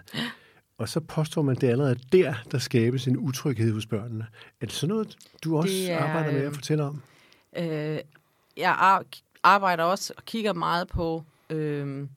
Og 0.78 0.90
så 0.90 1.00
påstår 1.00 1.42
man, 1.42 1.56
at 1.56 1.62
det 1.62 1.68
er 1.68 1.72
allerede 1.72 2.00
der, 2.12 2.34
der 2.52 2.58
skabes 2.58 3.08
en 3.08 3.18
utryghed 3.18 3.74
hos 3.74 3.86
børnene. 3.86 4.28
Er 4.62 4.66
det 4.66 4.76
sådan 4.76 4.94
noget, 4.94 5.18
du 5.44 5.58
også 5.58 5.74
Det 5.74 5.92
er, 5.92 6.00
arbejder 6.00 6.32
med 6.32 6.42
at 6.48 6.54
fortælle 6.54 6.84
om? 6.84 7.02
Øh, 7.58 8.00
jeg 8.58 8.76
ar- 8.78 9.04
arbejder 9.44 9.84
også 9.84 10.14
og 10.18 10.26
kigger 10.26 10.54
meget 10.54 10.88
på, 10.88 11.24
øh, 11.50 12.08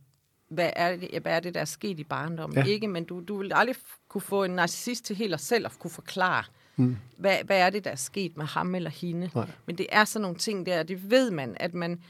hvad, 0.48 0.70
er 0.76 0.96
det, 0.96 1.22
hvad 1.22 1.32
er 1.32 1.40
det, 1.40 1.54
der 1.54 1.60
er 1.60 1.64
sket 1.64 2.00
i 2.00 2.04
barndommen. 2.04 2.58
Ja. 2.58 2.64
Ikke, 2.64 2.88
men 2.88 3.04
du, 3.04 3.22
du 3.28 3.36
vil 3.38 3.52
aldrig 3.54 3.76
kunne 4.08 4.22
få 4.22 4.44
en 4.44 4.50
narcissist 4.50 5.04
til 5.04 5.16
helt 5.16 5.34
at 5.34 5.40
selv 5.40 5.66
at 5.66 5.78
kunne 5.78 5.90
forklare, 5.90 6.44
mm. 6.76 6.96
hvad, 7.16 7.36
hvad 7.44 7.58
er 7.58 7.70
det, 7.70 7.84
der 7.84 7.90
er 7.90 7.96
sket 7.96 8.36
med 8.36 8.44
ham 8.46 8.74
eller 8.74 8.90
hende. 8.90 9.30
Nej. 9.34 9.46
Men 9.66 9.78
det 9.78 9.86
er 9.92 10.04
sådan 10.04 10.22
nogle 10.22 10.38
ting 10.38 10.66
der, 10.66 10.82
det 10.82 11.10
ved 11.10 11.30
man, 11.30 11.56
at 11.60 11.74
man, 11.74 12.00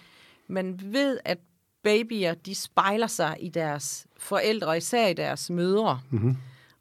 man 0.48 0.80
ved, 0.82 1.18
at 1.24 1.38
babyer, 1.84 2.34
de 2.34 2.54
spejler 2.54 3.06
sig 3.06 3.36
i 3.40 3.48
deres 3.48 4.06
forældre, 4.16 4.76
især 4.76 5.06
i 5.06 5.14
deres 5.14 5.50
mødre. 5.50 6.00
Mm-hmm. 6.10 6.36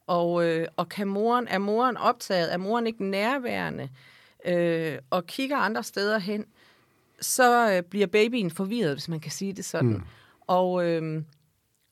Og, 0.08 0.46
øh, 0.46 0.68
og 0.78 0.90
kan 0.90 1.08
moren, 1.08 1.48
er 1.48 1.58
moren 1.58 1.98
optaget, 1.98 2.54
er 2.54 2.58
moren 2.58 2.88
ikke 2.88 3.06
nærværende, 3.06 3.90
øh, 4.46 4.98
og 5.10 5.26
kigger 5.26 5.58
andre 5.58 5.84
steder 5.84 6.18
hen, 6.18 6.46
så 7.22 7.72
øh, 7.72 7.84
bliver 7.84 8.08
babyen 8.08 8.52
forvirret, 8.52 8.94
hvis 8.94 9.10
man 9.10 9.20
kan 9.20 9.32
sige 9.32 9.54
det 9.54 9.66
sådan. 9.66 9.90
Mm. 9.90 10.04
Og, 10.48 10.86
øh, 10.86 11.24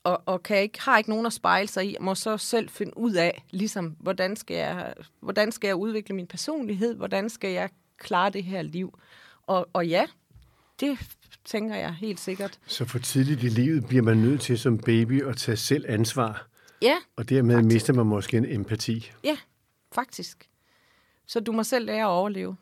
og, 0.04 0.22
og 0.26 0.42
kan 0.42 0.58
ikke, 0.58 0.82
har 0.82 0.98
ikke 0.98 1.10
nogen 1.10 1.26
at 1.26 1.32
spejle 1.32 1.68
sig 1.68 1.84
i, 1.84 1.96
må 2.00 2.14
så 2.14 2.38
selv 2.38 2.68
finde 2.68 2.98
ud 2.98 3.12
af, 3.12 3.44
ligesom, 3.50 3.96
hvordan 4.00 4.36
skal, 4.36 4.56
jeg, 4.56 4.94
hvordan 5.20 5.52
skal 5.52 5.68
jeg 5.68 5.76
udvikle 5.76 6.14
min 6.14 6.26
personlighed, 6.26 6.94
hvordan 6.94 7.28
skal 7.28 7.50
jeg 7.50 7.70
klare 7.98 8.30
det 8.30 8.44
her 8.44 8.62
liv. 8.62 8.98
Og, 9.46 9.68
og 9.72 9.86
ja, 9.88 10.06
det 10.82 10.98
tænker 11.44 11.76
jeg 11.76 11.94
helt 11.94 12.20
sikkert. 12.20 12.58
Så 12.66 12.84
for 12.84 12.98
tidligt 12.98 13.42
i 13.42 13.48
livet 13.48 13.86
bliver 13.88 14.02
man 14.02 14.16
nødt 14.16 14.40
til 14.40 14.58
som 14.58 14.78
baby 14.78 15.22
at 15.24 15.36
tage 15.36 15.56
selv 15.56 15.84
ansvar, 15.88 16.46
Ja, 16.82 16.94
og 17.16 17.28
dermed 17.28 17.54
Faktisk. 17.54 17.74
mister 17.74 17.92
man 17.92 18.06
måske 18.06 18.36
en 18.36 18.44
empati. 18.48 19.10
ja, 19.24 19.36
faktisk. 19.94 20.48
Så 21.26 21.40
du 21.40 21.52
må 21.52 21.62
selv 21.62 21.86
lære 21.86 22.04
at 22.04 22.08
overleve. 22.08 22.56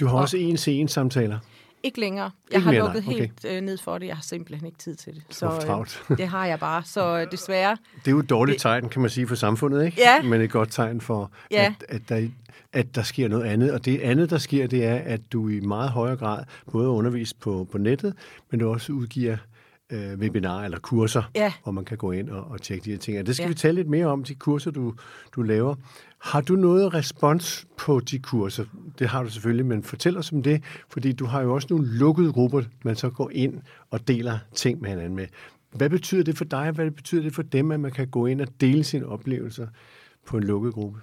Du 0.00 0.06
har 0.06 0.14
Og- 0.14 0.20
også 0.20 0.36
en 0.36 0.56
til 0.56 0.72
en 0.72 0.88
samtaler. 0.88 1.38
Ikke 1.82 2.00
længere. 2.00 2.30
Jeg 2.50 2.56
Ikke 2.56 2.64
har 2.64 2.72
mere, 2.72 2.80
lukket 2.80 3.04
nej. 3.06 3.14
Okay. 3.14 3.20
helt 3.20 3.44
øh, 3.44 3.60
ned 3.60 3.78
for 3.78 3.98
det. 3.98 4.06
Jeg 4.06 4.16
har 4.16 4.22
simpelthen 4.22 4.66
ikke 4.66 4.78
tid 4.78 4.94
til 4.94 5.14
det. 5.14 5.22
Så, 5.30 5.46
øh, 6.08 6.16
det 6.18 6.28
har 6.28 6.46
jeg 6.46 6.58
bare. 6.60 6.82
Så 6.84 7.18
øh, 7.20 7.26
desværre. 7.30 7.76
Det 7.98 8.06
er 8.08 8.10
jo 8.12 8.18
et 8.18 8.30
dårligt 8.30 8.60
tegn, 8.60 8.88
kan 8.88 9.00
man 9.00 9.10
sige, 9.10 9.26
for 9.26 9.34
samfundet, 9.34 9.84
ikke? 9.84 9.96
Ja. 10.00 10.22
Men 10.22 10.40
et 10.40 10.50
godt 10.50 10.70
tegn 10.72 11.00
for, 11.00 11.30
Ja. 11.50 11.74
at, 11.88 11.96
at, 11.96 12.08
der, 12.08 12.28
at 12.72 12.94
der 12.94 13.02
sker 13.02 13.28
noget 13.28 13.44
andet. 13.44 13.72
Og 13.72 13.84
det 13.84 14.00
andet, 14.00 14.30
der 14.30 14.38
sker, 14.38 14.66
det 14.66 14.84
er, 14.84 14.94
at 14.96 15.20
du 15.32 15.48
i 15.48 15.60
meget 15.60 15.90
højere 15.90 16.16
grad 16.16 16.44
både 16.72 16.88
underviser 16.88 17.36
på, 17.40 17.68
på 17.72 17.78
nettet, 17.78 18.14
men 18.50 18.60
du 18.60 18.68
også 18.68 18.92
udgiver 18.92 19.36
øh, 19.92 20.18
webinarer 20.18 20.64
eller 20.64 20.78
kurser, 20.78 21.22
Ja. 21.34 21.52
hvor 21.62 21.72
man 21.72 21.84
kan 21.84 21.96
gå 21.96 22.12
ind 22.12 22.30
og, 22.30 22.44
og 22.50 22.62
tjekke 22.62 22.84
de 22.84 22.90
her 22.90 22.98
ting. 22.98 23.18
Og 23.18 23.26
det 23.26 23.36
skal 23.36 23.44
Ja. 23.44 23.48
vi 23.48 23.54
tale 23.54 23.74
lidt 23.74 23.88
mere 23.88 24.06
om, 24.06 24.24
de 24.24 24.34
kurser, 24.34 24.70
du, 24.70 24.94
du 25.34 25.42
laver. 25.42 25.74
Har 26.20 26.40
du 26.40 26.56
noget 26.56 26.94
respons 26.94 27.66
på 27.76 28.00
de 28.00 28.18
kurser? 28.18 28.64
Det 28.98 29.08
har 29.08 29.22
du 29.22 29.30
selvfølgelig, 29.30 29.66
men 29.66 29.82
fortæl 29.82 30.16
os 30.16 30.32
om 30.32 30.42
det, 30.42 30.62
fordi 30.88 31.12
du 31.12 31.24
har 31.26 31.42
jo 31.42 31.54
også 31.54 31.68
nogle 31.70 31.86
lukkede 31.86 32.32
grupper, 32.32 32.62
man 32.84 32.96
så 32.96 33.10
går 33.10 33.30
ind 33.30 33.62
og 33.90 34.08
deler 34.08 34.38
ting 34.54 34.80
med 34.80 34.90
hinanden 34.90 35.16
med. 35.16 35.26
Hvad 35.70 35.90
betyder 35.90 36.22
det 36.22 36.36
for 36.36 36.44
dig? 36.44 36.70
Hvad 36.70 36.90
betyder 36.90 37.22
det 37.22 37.34
for 37.34 37.42
dem, 37.42 37.70
at 37.70 37.80
man 37.80 37.90
kan 37.90 38.08
gå 38.08 38.26
ind 38.26 38.40
og 38.40 38.60
dele 38.60 38.84
sine 38.84 39.06
oplevelser 39.06 39.66
på 40.26 40.36
en 40.36 40.44
lukket 40.44 40.74
gruppe? 40.74 41.00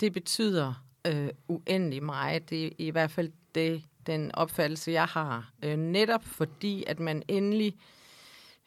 Det 0.00 0.12
betyder 0.12 0.84
øh, 1.06 1.28
uendelig 1.48 2.02
meget. 2.02 2.50
Det 2.50 2.66
er 2.66 2.70
i 2.78 2.90
hvert 2.90 3.10
fald 3.10 3.30
det, 3.54 3.82
den 4.06 4.34
opfattelse, 4.34 4.90
jeg 4.90 5.04
har. 5.04 5.52
Øh, 5.64 5.76
netop 5.76 6.24
fordi, 6.24 6.84
at 6.86 7.00
man 7.00 7.22
endelig 7.28 7.74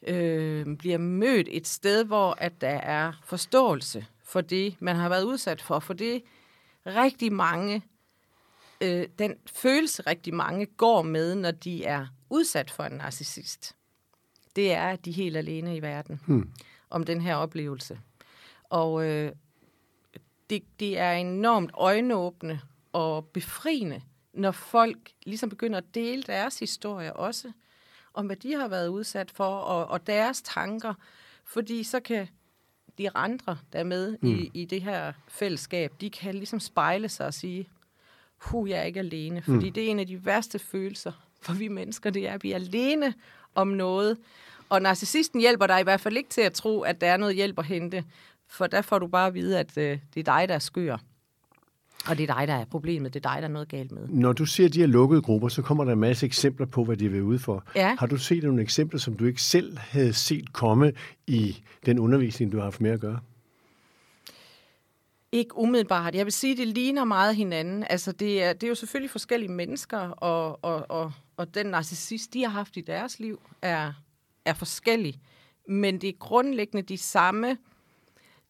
øh, 0.08 0.77
bliver 0.77 0.98
mødt 0.98 1.48
et 1.51 1.67
sted, 1.67 2.05
hvor 2.05 2.36
at 2.38 2.62
der 2.62 2.67
er 2.70 3.12
forståelse 3.24 4.05
for 4.34 4.42
det, 4.42 4.75
man 4.80 4.96
har 4.96 5.10
været 5.10 5.24
udsat 5.24 5.62
for. 5.62 5.80
For 5.80 5.94
det 5.94 6.24
rigtig 6.86 7.34
mange, 7.34 7.82
øh, 8.82 9.08
den 9.20 9.36
følelse 9.46 10.02
rigtig 10.02 10.34
mange 10.34 10.66
går 10.66 11.02
med, 11.02 11.36
når 11.36 11.52
de 11.52 11.86
er 11.86 12.08
udsat 12.30 12.72
for 12.72 12.84
en 12.84 12.92
narcissist. 12.92 13.75
Det 14.56 14.74
er, 14.74 14.90
at 14.90 15.06
de 15.06 15.10
er 15.10 15.13
helt 15.13 15.38
alene 15.38 15.75
i 15.75 15.82
verden 15.82 16.20
Hmm. 16.25 16.52
om 16.90 17.04
den 17.04 17.22
her 17.22 17.36
oplevelse. 17.36 18.00
Og 18.63 19.06
øh, 19.06 19.32
det, 20.50 20.63
det 20.80 21.00
er 21.00 21.12
enormt 21.12 21.72
øjenåbne 21.74 22.62
og 22.94 23.25
befriende, 23.25 24.02
når 24.34 24.52
folk 24.52 25.12
ligesom 25.25 25.50
begynder 25.50 25.78
at 25.78 25.96
dele 25.96 26.24
deres 26.24 26.60
historie 26.60 27.13
også, 27.13 27.52
om 28.13 28.25
hvad 28.25 28.36
de 28.36 28.54
har 28.54 28.68
været 28.68 28.88
udsat 28.88 29.32
for, 29.32 29.56
og, 29.58 29.88
og 29.88 30.08
deres 30.08 30.42
tanker. 30.42 30.94
Fordi 31.44 31.84
så 31.84 32.00
kan 32.00 32.28
de 32.97 33.15
andre, 33.15 33.57
der 33.73 33.79
er 33.79 33.83
med 33.83 34.17
mm. 34.21 34.29
i, 34.29 34.51
i 34.53 34.65
det 34.65 34.81
her 34.81 35.13
fællesskab, 35.27 35.93
de 36.01 36.09
kan 36.09 36.35
ligesom 36.35 36.59
spejle 36.59 37.09
sig 37.09 37.25
og 37.25 37.33
sige, 37.33 37.69
hu, 38.38 38.65
jeg 38.65 38.79
er 38.79 38.83
ikke 38.83 39.00
alene. 39.00 39.41
Fordi 39.41 39.67
mm. 39.67 39.73
det 39.73 39.85
er 39.85 39.91
en 39.91 40.00
af 40.00 40.07
de 40.07 40.25
værste 40.25 40.59
følelser 40.59 41.12
for 41.43 41.53
vi 41.53 41.67
mennesker, 41.67 42.09
det 42.09 42.27
er 42.27 42.33
at 42.33 42.39
blive 42.39 42.55
alene 42.55 43.13
om 43.55 43.67
noget. 43.67 44.17
Og 44.69 44.81
narcissisten 44.81 45.41
hjælper 45.41 45.67
dig 45.67 45.79
i 45.79 45.83
hvert 45.83 46.01
fald 46.01 46.17
ikke 46.17 46.29
til 46.29 46.41
at 46.41 46.53
tro, 46.53 46.81
at 46.81 47.01
der 47.01 47.07
er 47.07 47.17
noget 47.17 47.35
hjælp 47.35 47.59
at 47.59 47.65
hente. 47.65 48.03
For 48.47 48.67
der 48.67 48.81
får 48.81 49.00
du 49.00 49.07
bare 49.07 49.27
at 49.27 49.33
vide, 49.33 49.59
at 49.59 49.77
øh, 49.77 50.00
det 50.13 50.19
er 50.27 50.39
dig, 50.39 50.50
der 50.50 50.55
er 50.55 50.59
skør. 50.59 50.97
Og 52.07 52.17
det 52.17 52.29
er 52.29 52.36
dig, 52.36 52.48
der 52.48 52.53
er 52.53 52.65
problemet. 52.65 53.13
Det 53.13 53.25
er 53.25 53.29
dig, 53.33 53.41
der 53.41 53.48
er 53.48 53.51
noget 53.51 53.67
galt 53.67 53.91
med. 53.91 54.07
Når 54.07 54.33
du 54.33 54.45
ser 54.45 54.69
de 54.69 54.79
her 54.79 54.88
lukkede 54.88 55.22
grupper, 55.22 55.48
så 55.48 55.62
kommer 55.62 55.83
der 55.83 55.91
en 55.91 56.00
masse 56.00 56.25
eksempler 56.25 56.65
på, 56.65 56.83
hvad 56.83 56.98
de 56.98 57.10
vil 57.10 57.22
ude 57.22 57.39
for. 57.39 57.63
Ja. 57.75 57.95
Har 58.00 58.07
du 58.07 58.17
set 58.17 58.43
nogle 58.43 58.62
eksempler, 58.62 59.00
som 59.00 59.17
du 59.17 59.25
ikke 59.25 59.41
selv 59.41 59.77
havde 59.77 60.13
set 60.13 60.53
komme 60.53 60.93
i 61.27 61.63
den 61.86 62.00
undervisning, 62.00 62.51
du 62.51 62.57
har 62.57 62.63
haft 62.63 62.81
med 62.81 62.91
at 62.91 63.00
gøre? 63.00 63.19
Ikke 65.31 65.57
umiddelbart. 65.57 66.15
Jeg 66.15 66.25
vil 66.25 66.33
sige, 66.33 66.57
det 66.57 66.67
ligner 66.67 67.03
meget 67.03 67.36
hinanden. 67.36 67.86
Altså, 67.89 68.12
det 68.12 68.43
er, 68.43 68.53
det 68.53 68.63
er 68.63 68.67
jo 68.67 68.75
selvfølgelig 68.75 69.12
forskellige 69.12 69.51
mennesker, 69.51 69.98
og, 69.98 70.60
og, 70.63 70.91
og, 70.91 71.12
og 71.38 71.55
den 71.55 71.65
narcissist, 71.65 72.33
de 72.33 72.43
har 72.43 72.50
haft 72.50 72.77
i 72.77 72.81
deres 72.81 73.19
liv, 73.19 73.39
er, 73.62 73.93
er 74.45 74.53
forskellig. 74.53 75.19
Men 75.67 76.01
det 76.01 76.10
er 76.10 76.13
grundlæggende 76.19 76.81
de 76.81 76.98
samme, 76.98 77.57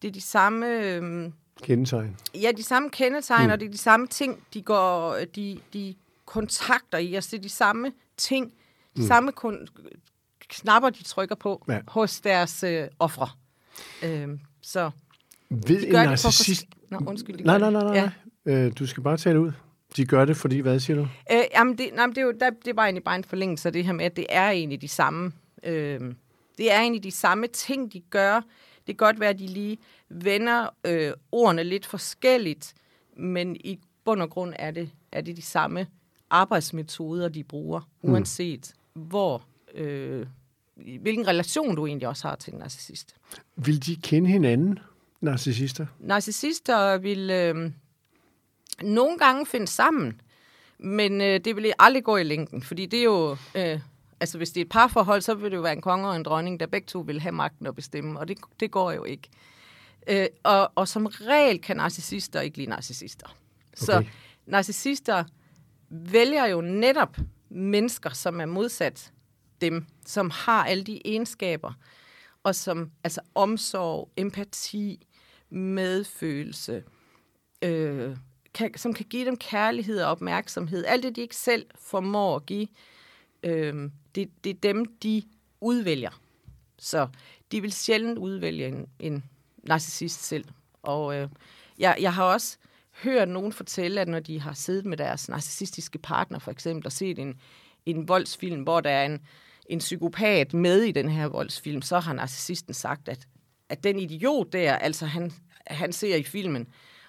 det 0.02 0.08
er 0.08 0.12
de 0.12 0.20
samme, 0.20 0.66
øhm, 0.66 1.32
Kendetegn. 1.62 2.16
ja, 2.34 2.50
de 2.56 2.62
samme 2.62 2.90
kendetegn, 2.90 3.46
mm. 3.46 3.52
og 3.52 3.60
det 3.60 3.66
er 3.66 3.70
de 3.70 3.78
samme 3.78 4.06
ting, 4.06 4.44
de 4.54 4.62
går, 4.62 5.16
de, 5.36 5.58
de 5.72 5.94
kontakter 6.24 6.98
i. 6.98 7.14
Altså, 7.14 7.30
det 7.30 7.38
er 7.38 7.42
de 7.42 7.48
samme 7.48 7.92
ting, 8.16 8.52
de 8.96 9.00
mm. 9.00 9.06
samme 9.06 9.32
kun, 9.32 9.68
knapper, 10.48 10.90
de 10.90 11.04
trykker 11.04 11.34
på 11.34 11.64
Ja. 11.68 11.80
hos 11.88 12.20
deres 12.20 12.62
øh, 12.62 12.88
ofre. 12.98 13.28
Øhm, 14.02 14.40
så 14.62 14.90
Ved 15.50 15.80
de 15.80 15.86
en 15.86 15.92
gør 15.92 15.98
det 15.98 16.06
for 16.06 16.08
narcissist... 16.08 16.64
Nå, 16.90 17.00
undskyld. 17.06 17.44
Nej, 17.44 17.58
nej, 17.58 17.70
nej, 17.70 17.82
nej. 17.82 18.10
Ja. 18.46 18.52
Øh, 18.52 18.72
du 18.78 18.86
skal 18.86 19.02
bare 19.02 19.16
tale 19.16 19.40
ud. 19.40 19.52
De 19.96 20.06
gør 20.06 20.24
det, 20.24 20.36
fordi 20.36 20.58
hvad 20.58 20.80
siger 20.80 20.96
du? 20.96 21.08
Øh, 21.32 21.42
jamen, 21.54 21.78
det, 21.78 21.90
nej, 21.94 22.06
det, 22.06 22.18
er 22.18 22.22
jo, 22.22 22.32
der, 22.40 22.50
det 22.50 22.68
er 22.68 22.74
bare 22.74 22.86
egentlig 22.86 23.04
bare 23.04 23.16
en 23.16 23.24
forlængelse 23.24 23.68
af 23.68 23.72
det 23.72 23.84
her 23.84 23.92
med, 23.92 24.04
at 24.04 24.16
det 24.16 24.26
er 24.28 24.50
egentlig 24.50 24.80
de 24.80 24.88
samme, 24.88 25.32
øh, 25.64 26.00
det 26.58 26.72
er 26.72 26.80
egentlig 26.80 27.02
de 27.04 27.10
samme 27.10 27.46
ting, 27.46 27.92
de 27.92 28.00
gør. 28.00 28.34
Det 28.76 28.86
kan 28.86 29.06
godt 29.06 29.20
være, 29.20 29.30
at 29.30 29.38
de 29.38 29.46
lige 29.46 29.78
vender 30.08 30.68
øh, 30.86 31.12
ordene 31.32 31.64
lidt 31.64 31.86
forskelligt, 31.86 32.74
men 33.16 33.56
i 33.56 33.80
bund 34.04 34.22
og 34.22 34.30
grund 34.30 34.54
er 34.58 34.70
det, 34.70 34.90
er 35.12 35.20
det 35.20 35.36
de 35.36 35.42
samme 35.42 35.86
arbejdsmetoder, 36.30 37.28
de 37.28 37.44
bruger, 37.44 37.88
uanset 38.02 38.74
hvor, 38.92 39.42
øh, 39.74 40.26
hvilken 40.74 41.26
relation 41.26 41.76
du 41.76 41.86
egentlig 41.86 42.08
også 42.08 42.28
har 42.28 42.36
til 42.36 42.52
en 42.52 42.58
narcissist. 42.58 43.16
Vil 43.56 43.86
de 43.86 43.96
kende 43.96 44.30
hinanden, 44.30 44.78
narcissister? 45.20 45.86
Narcissister 45.98 46.98
vil 46.98 47.30
øh, 47.30 47.70
nogle 48.82 49.18
gange 49.18 49.46
finde 49.46 49.66
sammen, 49.66 50.20
Men 50.78 51.20
øh, 51.20 51.40
det 51.40 51.56
vil 51.56 51.72
aldrig 51.78 52.04
gå 52.04 52.16
i 52.16 52.22
længden, 52.22 52.62
fordi 52.62 52.86
det 52.86 52.98
er 52.98 53.04
jo... 53.04 53.36
Øh, 53.54 53.80
altså, 54.20 54.38
hvis 54.38 54.50
det 54.50 54.60
er 54.60 54.64
et 54.64 54.70
parforhold, 54.70 55.22
så 55.22 55.34
vil 55.34 55.50
det 55.50 55.56
jo 55.56 55.62
være 55.62 55.72
en 55.72 55.80
konge 55.80 56.08
og 56.08 56.16
en 56.16 56.22
dronning, 56.22 56.60
der 56.60 56.66
begge 56.66 56.86
to 56.86 57.00
vil 57.00 57.20
have 57.20 57.32
magten 57.32 57.66
at 57.66 57.74
bestemme, 57.74 58.20
og 58.20 58.28
det, 58.28 58.38
det 58.60 58.70
går 58.70 58.92
jo 58.92 59.04
ikke. 59.04 59.28
Øh, 60.06 60.26
og, 60.42 60.72
og 60.74 60.88
som 60.88 61.06
regel 61.06 61.60
kan 61.60 61.76
narcissister 61.76 62.40
ikke 62.40 62.56
lide 62.56 62.70
narcissister. 62.70 63.26
Okay. 63.26 63.86
Så 63.86 64.04
narcissister 64.46 65.24
vælger 65.88 66.46
jo 66.46 66.60
netop 66.60 67.16
mennesker, 67.48 68.10
som 68.10 68.40
er 68.40 68.46
modsat 68.46 69.12
dem, 69.60 69.86
som 70.06 70.30
har 70.30 70.64
alle 70.64 70.84
de 70.84 71.00
egenskaber, 71.04 71.72
og 72.42 72.54
som 72.54 72.90
altså 73.04 73.20
omsorg, 73.34 74.10
empati, 74.16 75.06
medfølelse, 75.50 76.82
øh, 77.62 78.16
kan, 78.54 78.70
som 78.76 78.94
kan 78.94 79.06
give 79.06 79.26
dem 79.26 79.36
kærlighed 79.36 80.02
og 80.02 80.10
opmærksomhed. 80.10 80.84
Alt 80.84 81.02
det, 81.02 81.16
de 81.16 81.20
ikke 81.20 81.36
selv 81.36 81.66
formår 81.78 82.36
at 82.36 82.46
give, 82.46 82.66
øh, 83.42 83.90
det, 84.14 84.44
det 84.44 84.50
er 84.50 84.60
dem, 84.60 84.84
de 84.84 85.22
udvælger. 85.60 86.20
Så 86.78 87.08
de 87.52 87.60
vil 87.60 87.72
sjældent 87.72 88.18
udvælge 88.18 88.68
en, 88.68 88.86
en 88.98 89.24
narcissist 89.66 90.24
selv. 90.24 90.44
Og 90.82 91.14
øh, 91.16 91.28
jeg, 91.78 91.96
jeg 92.00 92.14
har 92.14 92.24
også 92.24 92.56
hørt 93.02 93.28
nogen 93.28 93.52
fortælle, 93.52 94.00
at 94.00 94.08
når 94.08 94.20
de 94.20 94.40
har 94.40 94.52
siddet 94.52 94.86
med 94.86 94.96
deres 94.96 95.28
narcissistiske 95.28 95.98
partner, 95.98 96.38
for 96.38 96.50
eksempel, 96.50 96.86
og 96.86 96.92
set 96.92 97.18
en, 97.18 97.40
en 97.86 98.08
voldsfilm, 98.08 98.62
hvor 98.62 98.80
der 98.80 98.90
er 98.90 99.04
en, 99.04 99.20
en 99.66 99.78
psykopat 99.78 100.54
med 100.54 100.82
i 100.82 100.92
den 100.92 101.08
her 101.08 101.26
voldsfilm, 101.26 101.82
så 101.82 101.98
har 101.98 102.12
narcissisten 102.12 102.74
sagt, 102.74 103.08
at, 103.08 103.28
at 103.68 103.84
den 103.84 103.98
idiot 103.98 104.52
der, 104.52 104.74
altså 104.74 105.06
han, 105.06 105.32
han 105.66 105.92
ser 105.92 106.16
i 106.16 106.22
filmen, 106.22 106.66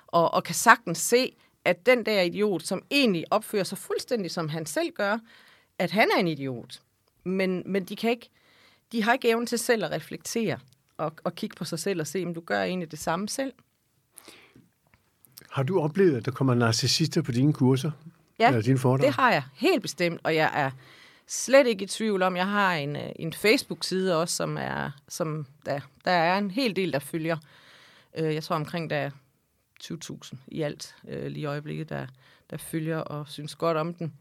og, 0.07 0.33
og 0.33 0.43
kan 0.43 0.55
sagtens 0.55 0.97
se, 0.97 1.35
at 1.65 1.85
den 1.85 2.05
der 2.05 2.21
idiot, 2.21 2.63
som 2.63 2.83
egentlig 2.91 3.25
opfører 3.31 3.63
sig 3.63 3.77
fuldstændig 3.77 4.31
som 4.31 4.50
han 4.50 4.65
selv 4.65 4.91
gør, 4.91 5.17
at 5.79 5.91
han 5.91 6.09
er 6.15 6.19
en 6.19 6.27
idiot. 6.27 6.81
Men, 7.24 7.63
men 7.65 7.85
de 7.85 7.95
kan 7.95 8.09
ikke, 8.09 8.29
de 8.91 9.03
har 9.03 9.13
ikke 9.13 9.29
evnen 9.29 9.47
til 9.47 9.59
selv 9.59 9.85
at 9.85 9.91
reflektere 9.91 10.59
og, 10.97 11.13
og 11.23 11.35
kigge 11.35 11.55
på 11.55 11.65
sig 11.65 11.79
selv 11.79 11.99
og 12.01 12.07
se, 12.07 12.23
om 12.25 12.33
du 12.33 12.41
gør 12.41 12.63
egentlig 12.63 12.91
det 12.91 12.99
samme 12.99 13.29
selv. 13.29 13.53
Har 15.49 15.63
du 15.63 15.79
oplevet, 15.79 16.17
at 16.17 16.25
der 16.25 16.31
kommer 16.31 16.53
narcissister 16.53 17.21
på 17.21 17.31
dine 17.31 17.53
kurser? 17.53 17.91
Ja, 18.39 18.47
eller 18.47 18.61
dine 18.61 18.77
foredrag? 18.77 19.07
det 19.07 19.15
har 19.15 19.31
jeg 19.31 19.43
helt 19.53 19.81
bestemt, 19.81 20.21
og 20.23 20.35
jeg 20.35 20.51
er 20.53 20.71
slet 21.27 21.67
ikke 21.67 21.83
i 21.83 21.87
tvivl 21.87 22.21
om, 22.21 22.35
jeg 22.35 22.47
har 22.47 22.73
en, 22.73 22.95
øh, 22.95 23.09
en 23.15 23.33
Facebook-side 23.33 24.21
også, 24.21 24.35
som 24.35 24.57
er, 24.57 24.91
som 25.07 25.45
der, 25.65 25.79
der 26.05 26.11
er 26.11 26.37
en 26.37 26.51
hel 26.51 26.75
del, 26.75 26.93
der 26.93 26.99
følger. 26.99 27.37
Øh, 28.17 28.33
jeg 28.33 28.43
tror 28.43 28.55
omkring, 28.55 28.89
der 28.89 28.95
er 28.95 29.09
20.000 29.83 30.35
i 30.47 30.61
alt 30.61 30.95
øh, 31.07 31.25
lige 31.25 31.41
i 31.41 31.45
øjeblikket, 31.45 31.89
der, 31.89 32.07
der 32.49 32.57
følger 32.57 32.97
og 32.97 33.25
synes 33.29 33.55
godt 33.55 33.77
om 33.77 33.93
den. 33.93 34.13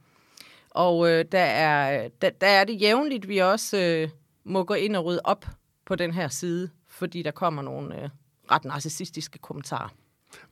Og 0.71 1.11
øh, 1.11 1.25
der, 1.33 1.39
er, 1.39 2.09
der, 2.23 2.31
der 2.31 2.47
er 2.47 2.65
det 2.65 2.81
jævnligt, 2.81 3.29
vi 3.29 3.39
også 3.39 3.79
øh, 3.79 4.09
må 4.45 4.65
gå 4.65 4.75
ind 4.75 4.97
og 4.97 5.05
rydde 5.05 5.21
op 5.25 5.47
på 5.87 5.95
den 5.95 6.13
her 6.15 6.29
side, 6.29 6.71
fordi 6.89 7.23
der 7.23 7.31
kommer 7.31 7.63
nogle 7.63 8.03
øh, 8.03 8.09
ret 8.51 8.65
narcissistiske 8.65 9.39
kommentarer. 9.39 9.89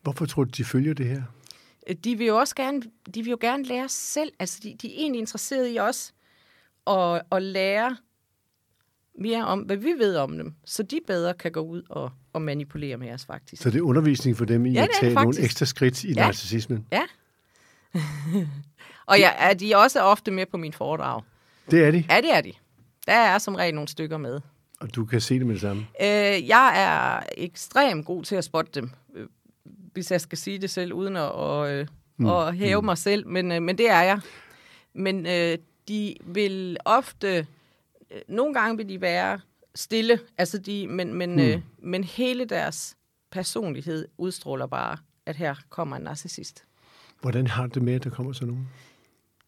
Hvorfor 0.02 0.26
tror 0.26 0.44
du, 0.44 0.50
de 0.50 0.64
følger 0.64 0.94
det 0.94 1.06
her? 1.06 1.22
Øh, 1.86 1.96
de 1.96 2.18
vil 2.18 2.26
jo 2.26 2.36
også 2.36 2.54
gerne, 2.54 2.82
de 3.14 3.22
vil 3.22 3.30
jo 3.30 3.38
gerne 3.40 3.64
lære 3.64 3.88
selv. 3.88 4.32
Altså, 4.38 4.60
de, 4.62 4.76
de 4.82 4.94
er 4.94 4.98
egentlig 4.98 5.18
interesserede 5.18 5.72
i 5.72 5.78
os 5.78 6.14
at, 6.86 7.22
at 7.32 7.42
lære 7.42 7.96
mere 9.18 9.46
om, 9.46 9.60
hvad 9.60 9.76
vi 9.76 9.92
ved 9.98 10.16
om 10.16 10.36
dem, 10.38 10.54
så 10.64 10.82
de 10.82 11.00
bedre 11.06 11.34
kan 11.34 11.52
gå 11.52 11.60
ud 11.60 11.82
og, 11.88 12.10
og 12.32 12.42
manipulere 12.42 12.96
med 12.96 13.12
os, 13.12 13.24
faktisk. 13.26 13.62
Så 13.62 13.70
det 13.70 13.78
er 13.78 13.82
undervisning 13.82 14.36
for 14.36 14.44
dem 14.44 14.66
i 14.66 14.72
Ja, 14.72 14.82
at 14.82 14.88
tage 15.00 15.14
nogle 15.14 15.40
ekstra 15.40 15.66
skridt 15.66 16.04
i 16.04 16.12
Ja. 16.12 16.26
narcissismen? 16.26 16.86
Ja. 16.92 17.02
og 19.06 19.18
ja, 19.18 19.30
er 19.38 19.54
de 19.54 19.76
også 19.76 20.00
ofte 20.02 20.30
med 20.30 20.46
på 20.46 20.56
min 20.56 20.72
foredrag? 20.72 21.22
Det 21.70 21.84
er 21.84 21.90
de, 21.90 22.04
Ja, 22.10 22.20
det 22.20 22.34
er 22.34 22.40
de. 22.40 22.52
Der 23.06 23.12
er 23.12 23.38
som 23.38 23.54
regel 23.54 23.74
nogle 23.74 23.88
stykker 23.88 24.16
med. 24.18 24.40
Og 24.82 24.94
du 24.94 25.04
kan 25.04 25.20
se 25.20 25.38
det 25.38 25.46
med 25.46 25.54
det 25.54 25.60
samme. 25.60 25.86
Øh, 26.00 26.48
jeg 26.48 26.72
er 26.76 27.22
ekstremt 27.36 28.06
god 28.06 28.24
til 28.24 28.36
at 28.36 28.44
spotte 28.44 28.80
dem, 28.80 28.90
øh, 29.14 29.26
hvis 29.64 30.10
jeg 30.10 30.20
skal 30.20 30.38
sige 30.38 30.58
det 30.58 30.70
selv, 30.70 30.92
uden 30.92 31.16
at, 31.16 31.32
og, 31.32 31.72
øh, 31.72 31.86
mm. 32.16 32.26
at 32.26 32.56
hæve 32.56 32.80
mm. 32.80 32.84
mig 32.84 32.98
selv, 32.98 33.26
men, 33.26 33.52
øh, 33.52 33.62
men 33.62 33.78
det 33.78 33.90
er 33.90 34.02
jeg. 34.02 34.20
Men 34.94 35.26
øh, 35.26 35.58
de 35.88 36.16
vil 36.24 36.76
ofte, 36.84 37.46
øh, 38.10 38.20
nogle 38.28 38.54
gange 38.54 38.76
vil 38.76 38.88
de 38.88 39.00
være 39.00 39.40
stille, 39.74 40.18
altså 40.38 40.58
de, 40.58 40.86
men, 40.86 41.14
men, 41.14 41.32
mm. 41.32 41.38
øh, 41.38 41.60
men 41.78 42.04
hele 42.04 42.44
deres 42.44 42.96
personlighed 43.30 44.08
udstråler 44.18 44.66
bare, 44.66 44.96
at 45.26 45.36
her 45.36 45.54
kommer 45.68 45.96
en 45.96 46.02
narcissist. 46.02 46.64
Hvordan 47.20 47.46
har 47.46 47.66
du 47.66 47.70
det 47.74 47.82
med, 47.82 47.94
at 47.94 48.04
der 48.04 48.10
kommer 48.10 48.32
sådan 48.32 48.48
nogen? 48.48 48.68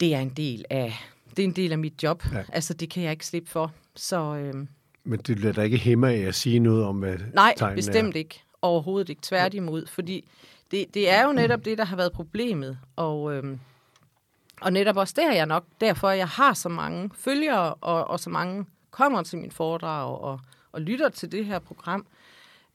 Det 0.01 0.15
er 0.15 0.21
en 0.21 0.29
del 0.29 0.65
af, 0.71 0.95
det 1.31 1.39
er 1.39 1.45
en 1.45 1.57
del 1.57 1.73
af 1.73 1.79
mit 1.79 2.03
job. 2.03 2.25
Ja. 2.33 2.39
Ja. 2.39 2.45
Altså, 2.53 2.75
det 2.75 2.91
kan 2.91 3.03
jeg 3.03 3.13
ikke 3.13 3.27
slippe 3.27 3.51
for. 3.51 3.73
Så 3.97 4.37
øh, 4.37 4.67
Men 5.05 5.19
det 5.19 5.41
lader 5.41 5.55
dig 5.55 5.65
ikke 5.65 5.79
hæmme 5.79 6.13
af 6.13 6.19
at 6.19 6.35
sige 6.35 6.59
noget 6.59 6.85
om, 6.85 6.99
hvad 6.99 7.17
Nej, 7.33 7.55
bestemt 7.75 8.15
er. 8.15 8.19
ikke. 8.19 8.43
Overhovedet 8.63 9.09
ikke. 9.09 9.23
Tværtimod. 9.23 9.87
Fordi 9.87 10.29
det, 10.71 10.95
det 10.95 11.11
er 11.11 11.27
jo 11.27 11.33
netop 11.33 11.65
det, 11.65 11.79
der 11.79 11.85
har 11.85 11.97
været 11.97 12.13
problemet. 12.13 12.79
Og, 12.97 13.35
øhm, 13.35 13.61
og 14.61 14.73
netop 14.73 14.97
også 14.97 15.15
der 15.17 15.31
er 15.31 15.35
jeg 15.35 15.47
nok 15.47 15.65
derfor, 15.81 16.11
jeg 16.11 16.29
har 16.29 16.55
så 16.55 16.69
mange 16.69 17.11
følgere, 17.15 17.75
og, 17.75 18.11
og 18.11 18.21
så 18.21 18.31
mange 18.31 18.67
kommer 18.91 19.23
til 19.23 19.39
min 19.39 19.51
foredrag 19.51 20.19
og, 20.21 20.41
og 20.73 20.81
lytter 20.81 21.09
til 21.09 21.33
det 21.33 21.45
her 21.45 21.59
program. 21.59 22.07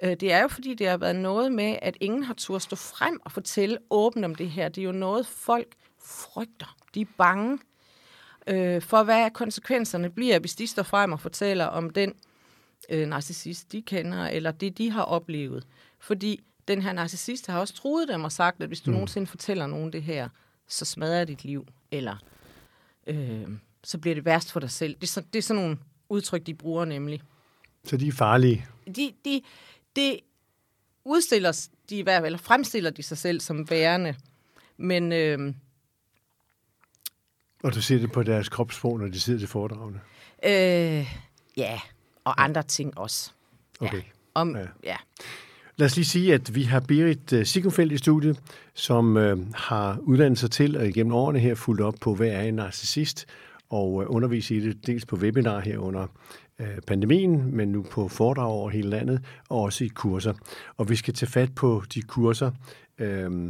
Øh, 0.03 0.09
det 0.09 0.31
er 0.31 0.41
jo 0.41 0.47
fordi, 0.47 0.73
det 0.73 0.87
har 0.87 0.97
været 0.97 1.15
noget 1.15 1.51
med, 1.51 1.75
at 1.81 1.97
ingen 1.99 2.23
har 2.23 2.33
turde 2.33 2.59
stå 2.59 2.75
frem 2.75 3.19
og 3.25 3.31
fortælle 3.31 3.77
åbent 3.89 4.25
om 4.25 4.35
det 4.35 4.49
her. 4.49 4.69
Det 4.69 4.81
er 4.81 4.85
jo 4.85 4.91
noget, 4.91 5.27
folk 5.27 5.67
frygter. 6.03 6.75
De 6.95 7.01
er 7.01 7.05
bange 7.17 7.59
øh, 8.47 8.81
for, 8.81 9.03
hvad 9.03 9.31
konsekvenserne 9.31 10.09
bliver, 10.09 10.39
hvis 10.39 10.55
de 10.55 10.67
står 10.67 10.83
frem 10.83 11.11
og 11.11 11.19
fortæller 11.19 11.65
om 11.65 11.89
den 11.89 12.13
øh, 12.89 13.07
narcissist, 13.07 13.71
de 13.71 13.81
kender, 13.81 14.27
eller 14.27 14.51
det, 14.51 14.77
de 14.77 14.91
har 14.91 15.01
oplevet. 15.01 15.67
Fordi 15.99 16.39
den 16.67 16.81
her 16.81 16.93
narcissist 16.93 17.47
har 17.47 17.59
også 17.59 17.73
truet 17.73 18.07
dem 18.07 18.23
og 18.23 18.31
sagt, 18.31 18.61
at 18.63 18.67
hvis 18.67 18.81
du 18.81 18.91
mm. 18.91 18.93
nogensinde 18.93 19.27
fortæller 19.27 19.67
nogen 19.67 19.93
det 19.93 20.03
her, 20.03 20.29
så 20.67 20.85
smadrer 20.85 21.25
dit 21.25 21.45
liv, 21.45 21.67
eller 21.91 22.15
øh, 23.07 23.47
så 23.83 23.97
bliver 23.97 24.15
det 24.15 24.25
værst 24.25 24.51
for 24.51 24.59
dig 24.59 24.71
selv. 24.71 24.95
Det 24.95 25.03
er, 25.03 25.07
så, 25.07 25.21
det 25.33 25.39
er 25.39 25.43
sådan 25.43 25.63
nogle 25.63 25.77
udtryk, 26.09 26.45
de 26.45 26.53
bruger 26.53 26.85
nemlig. 26.85 27.21
Så 27.83 27.97
de 27.97 28.07
er 28.07 28.11
farlige. 28.11 28.65
De, 28.95 29.13
de, 29.25 29.41
de 29.95 30.19
udstiller 31.05 31.67
de 31.89 31.97
i 31.97 32.01
hvert 32.01 32.17
fald, 32.17 32.25
eller 32.25 32.37
fremstiller 32.37 32.89
de 32.89 33.03
sig 33.03 33.17
selv 33.17 33.39
som 33.39 33.69
værende, 33.69 34.15
men 34.77 35.11
øh, 35.11 35.53
Og 37.63 37.75
du 37.75 37.81
ser 37.81 37.97
det 37.99 38.11
på 38.11 38.23
deres 38.23 38.49
kropssprog, 38.49 38.99
når 38.99 39.07
de 39.07 39.19
sidder 39.19 39.39
til 39.39 39.47
foredragene. 39.47 39.99
øh, 40.45 41.13
ja, 41.57 41.79
og 42.25 42.43
andre 42.43 42.63
ting 42.63 42.97
også. 42.97 43.31
Okay. 43.79 43.97
Ja. 43.97 44.01
Om, 44.33 44.55
Ja. 44.55 44.65
ja. 44.83 44.95
Lad 45.77 45.85
os 45.85 45.95
lige 45.95 46.05
sige, 46.05 46.33
at 46.33 46.55
vi 46.55 46.63
har 46.63 46.79
Berit 46.79 47.33
uh, 47.33 47.43
Siggenfeldt 47.43 47.91
i 47.93 47.97
studiet, 47.97 48.39
som 48.73 49.15
uh, 49.15 49.53
har 49.53 49.97
uddannet 50.01 50.39
sig 50.39 50.51
til 50.51 50.77
og 50.77 50.87
igennem 50.87 51.13
årene 51.13 51.39
her 51.39 51.55
fulgt 51.55 51.81
op 51.81 51.95
på, 52.01 52.15
hvad 52.15 52.27
er 52.27 52.41
en 52.41 52.53
narcissist, 52.53 53.25
og 53.69 53.93
uh, 53.93 54.05
undervise 54.07 54.55
i 54.55 54.59
det 54.59 54.87
dels 54.87 55.05
på 55.05 55.15
webinar 55.15 55.59
her 55.59 55.77
under 55.77 56.07
uh, 56.59 56.65
pandemien, 56.87 57.55
men 57.55 57.71
nu 57.71 57.85
på 57.91 58.07
foredrag 58.07 58.47
over 58.47 58.69
hele 58.69 58.89
landet, 58.89 59.25
og 59.49 59.61
også 59.61 59.83
i 59.83 59.87
kurser. 59.87 60.33
Og 60.77 60.89
vi 60.89 60.95
skal 60.95 61.13
tage 61.13 61.29
fat 61.31 61.55
på 61.55 61.83
de 61.93 62.01
kurser 62.01 62.51
uh, 63.01 63.49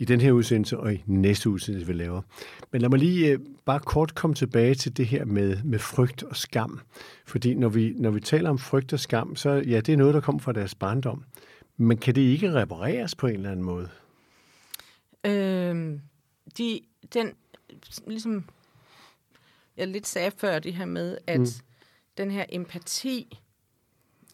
i 0.00 0.04
den 0.04 0.20
her 0.20 0.32
udsendelse 0.32 0.78
og 0.78 0.94
i 0.94 1.02
næste 1.06 1.50
udsendelse, 1.50 1.86
vi 1.86 1.92
laver. 1.92 2.22
Men 2.70 2.80
lad 2.80 2.88
mig 2.88 2.98
lige 2.98 3.38
uh, 3.38 3.44
bare 3.64 3.80
kort 3.80 4.14
komme 4.14 4.34
tilbage 4.34 4.74
til 4.74 4.96
det 4.96 5.06
her 5.06 5.24
med, 5.24 5.62
med 5.64 5.78
frygt 5.78 6.22
og 6.22 6.36
skam. 6.36 6.80
Fordi 7.26 7.54
når 7.54 7.68
vi, 7.68 7.92
når 7.96 8.10
vi 8.10 8.20
taler 8.20 8.50
om 8.50 8.58
frygt 8.58 8.92
og 8.92 9.00
skam, 9.00 9.36
så 9.36 9.50
ja, 9.50 9.80
det 9.80 9.92
er 9.92 9.96
noget, 9.96 10.14
der 10.14 10.20
kommer 10.20 10.40
fra 10.40 10.52
deres 10.52 10.74
barndom. 10.74 11.24
Men 11.76 11.98
kan 11.98 12.14
det 12.14 12.20
ikke 12.20 12.54
repareres 12.54 13.14
på 13.14 13.26
en 13.26 13.34
eller 13.34 13.50
anden 13.50 13.64
måde? 13.64 13.88
Øh, 15.24 15.98
de, 16.58 16.80
den, 17.14 17.32
ligesom, 18.06 18.44
jeg 19.76 19.88
lidt 19.88 20.06
sagde 20.06 20.30
før, 20.36 20.58
det 20.58 20.74
her 20.74 20.86
med, 20.86 21.18
at 21.26 21.40
mm. 21.40 21.46
den 22.18 22.30
her 22.30 22.44
empati, 22.48 23.38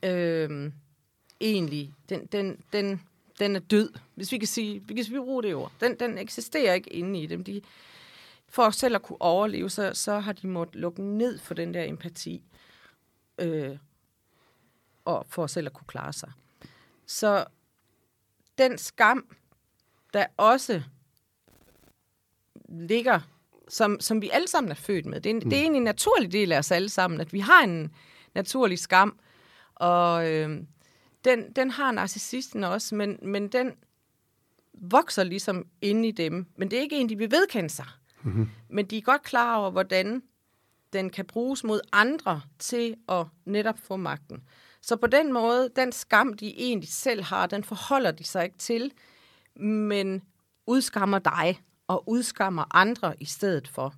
øh, 0.03 0.73
egentlig, 1.41 1.93
den, 2.09 2.27
den, 2.27 2.61
den, 2.73 3.01
den 3.39 3.57
er 3.57 3.61
død, 3.61 3.93
hvis 4.15 4.33
vi 4.33 4.39
kan 4.39 4.49
sige, 4.49 4.81
hvis 4.81 5.11
vi 5.11 5.19
bruger 5.19 5.43
det 5.43 5.55
ord. 5.55 5.73
Den, 5.81 5.99
den 6.01 6.19
eksisterer 6.19 6.75
ikke 6.75 6.93
inde 6.93 7.21
i 7.21 7.27
dem. 7.27 7.45
De, 7.45 7.63
for 8.49 8.71
selv 8.71 8.95
at 8.95 9.03
kunne 9.03 9.23
overleve, 9.23 9.71
så, 9.71 9.91
så 9.95 10.19
har 10.19 10.33
de 10.33 10.47
måttet 10.47 10.77
lukke 10.77 11.03
ned 11.03 11.39
for 11.39 11.55
den 11.55 11.75
der 11.75 11.85
empati, 11.85 12.43
øh, 13.39 13.79
og 15.05 15.27
for 15.29 15.47
selv 15.47 15.67
at 15.67 15.73
kunne 15.73 15.87
klare 15.87 16.13
sig. 16.13 16.33
Så 17.07 17.45
den 18.59 18.79
skam, 18.79 19.37
der 20.13 20.27
også 20.37 20.83
ligger, 22.69 23.21
som, 23.69 24.01
som 24.01 24.23
vi 24.23 24.31
alle 24.33 24.49
sammen 24.49 24.71
er 24.71 24.75
født 24.75 25.07
med. 25.07 25.21
Det 25.21 25.31
er, 25.31 25.35
en, 25.35 25.43
mm. 25.45 25.51
det 25.51 25.59
er 25.59 25.67
en 25.67 25.83
naturlig 25.83 26.33
del 26.33 26.53
af 26.53 26.59
os 26.59 26.71
alle 26.71 26.89
sammen, 26.89 27.21
at 27.21 27.33
vi 27.33 27.41
har 27.41 27.65
en 27.65 27.95
naturlig 28.35 28.79
skam. 28.79 29.19
Og 29.75 30.33
øh, 30.33 30.63
den, 31.27 31.53
den 31.53 31.71
har 31.71 31.93
narcissisten 31.93 32.65
også, 32.65 32.95
men, 32.95 33.19
men 33.23 33.49
den 33.49 33.73
vokser 34.75 35.25
ligesom 35.25 35.67
inde 35.81 36.09
i 36.09 36.13
dem. 36.13 36.47
Men 36.57 36.71
det 36.71 36.77
er 36.77 36.81
ikke 36.81 36.97
en, 36.97 37.09
de 37.09 37.19
vil 37.19 37.31
vedkende 37.31 37.71
sig. 37.71 37.87
Mm-hmm. 38.23 38.49
Men 38.69 38.87
de 38.87 38.99
er 38.99 39.03
godt 39.03 39.23
klar 39.23 39.57
over, 39.57 39.71
hvordan 39.71 40.23
den 40.93 41.11
kan 41.11 41.25
bruges 41.25 41.65
mod 41.65 41.81
andre 41.93 42.41
til 42.59 42.95
at 43.09 43.27
netop 43.45 43.79
få 43.79 43.97
magten. 43.97 44.43
Så 44.81 44.97
på 44.97 45.07
den 45.07 45.33
måde, 45.33 45.71
den 45.77 45.93
skam, 45.93 46.35
de 46.35 46.61
egentlig 46.61 46.89
selv 46.89 47.23
har, 47.23 47.47
den 47.47 47.65
forholder 47.65 48.11
de 48.11 48.25
sig 48.25 48.45
ikke 48.45 48.59
til, 48.59 48.93
men 49.61 50.23
udskammer 50.67 51.19
dig 51.19 51.61
og 51.87 52.09
udskammer 52.09 52.77
andre 52.77 53.15
i 53.21 53.25
stedet 53.25 53.69
for. 53.69 53.95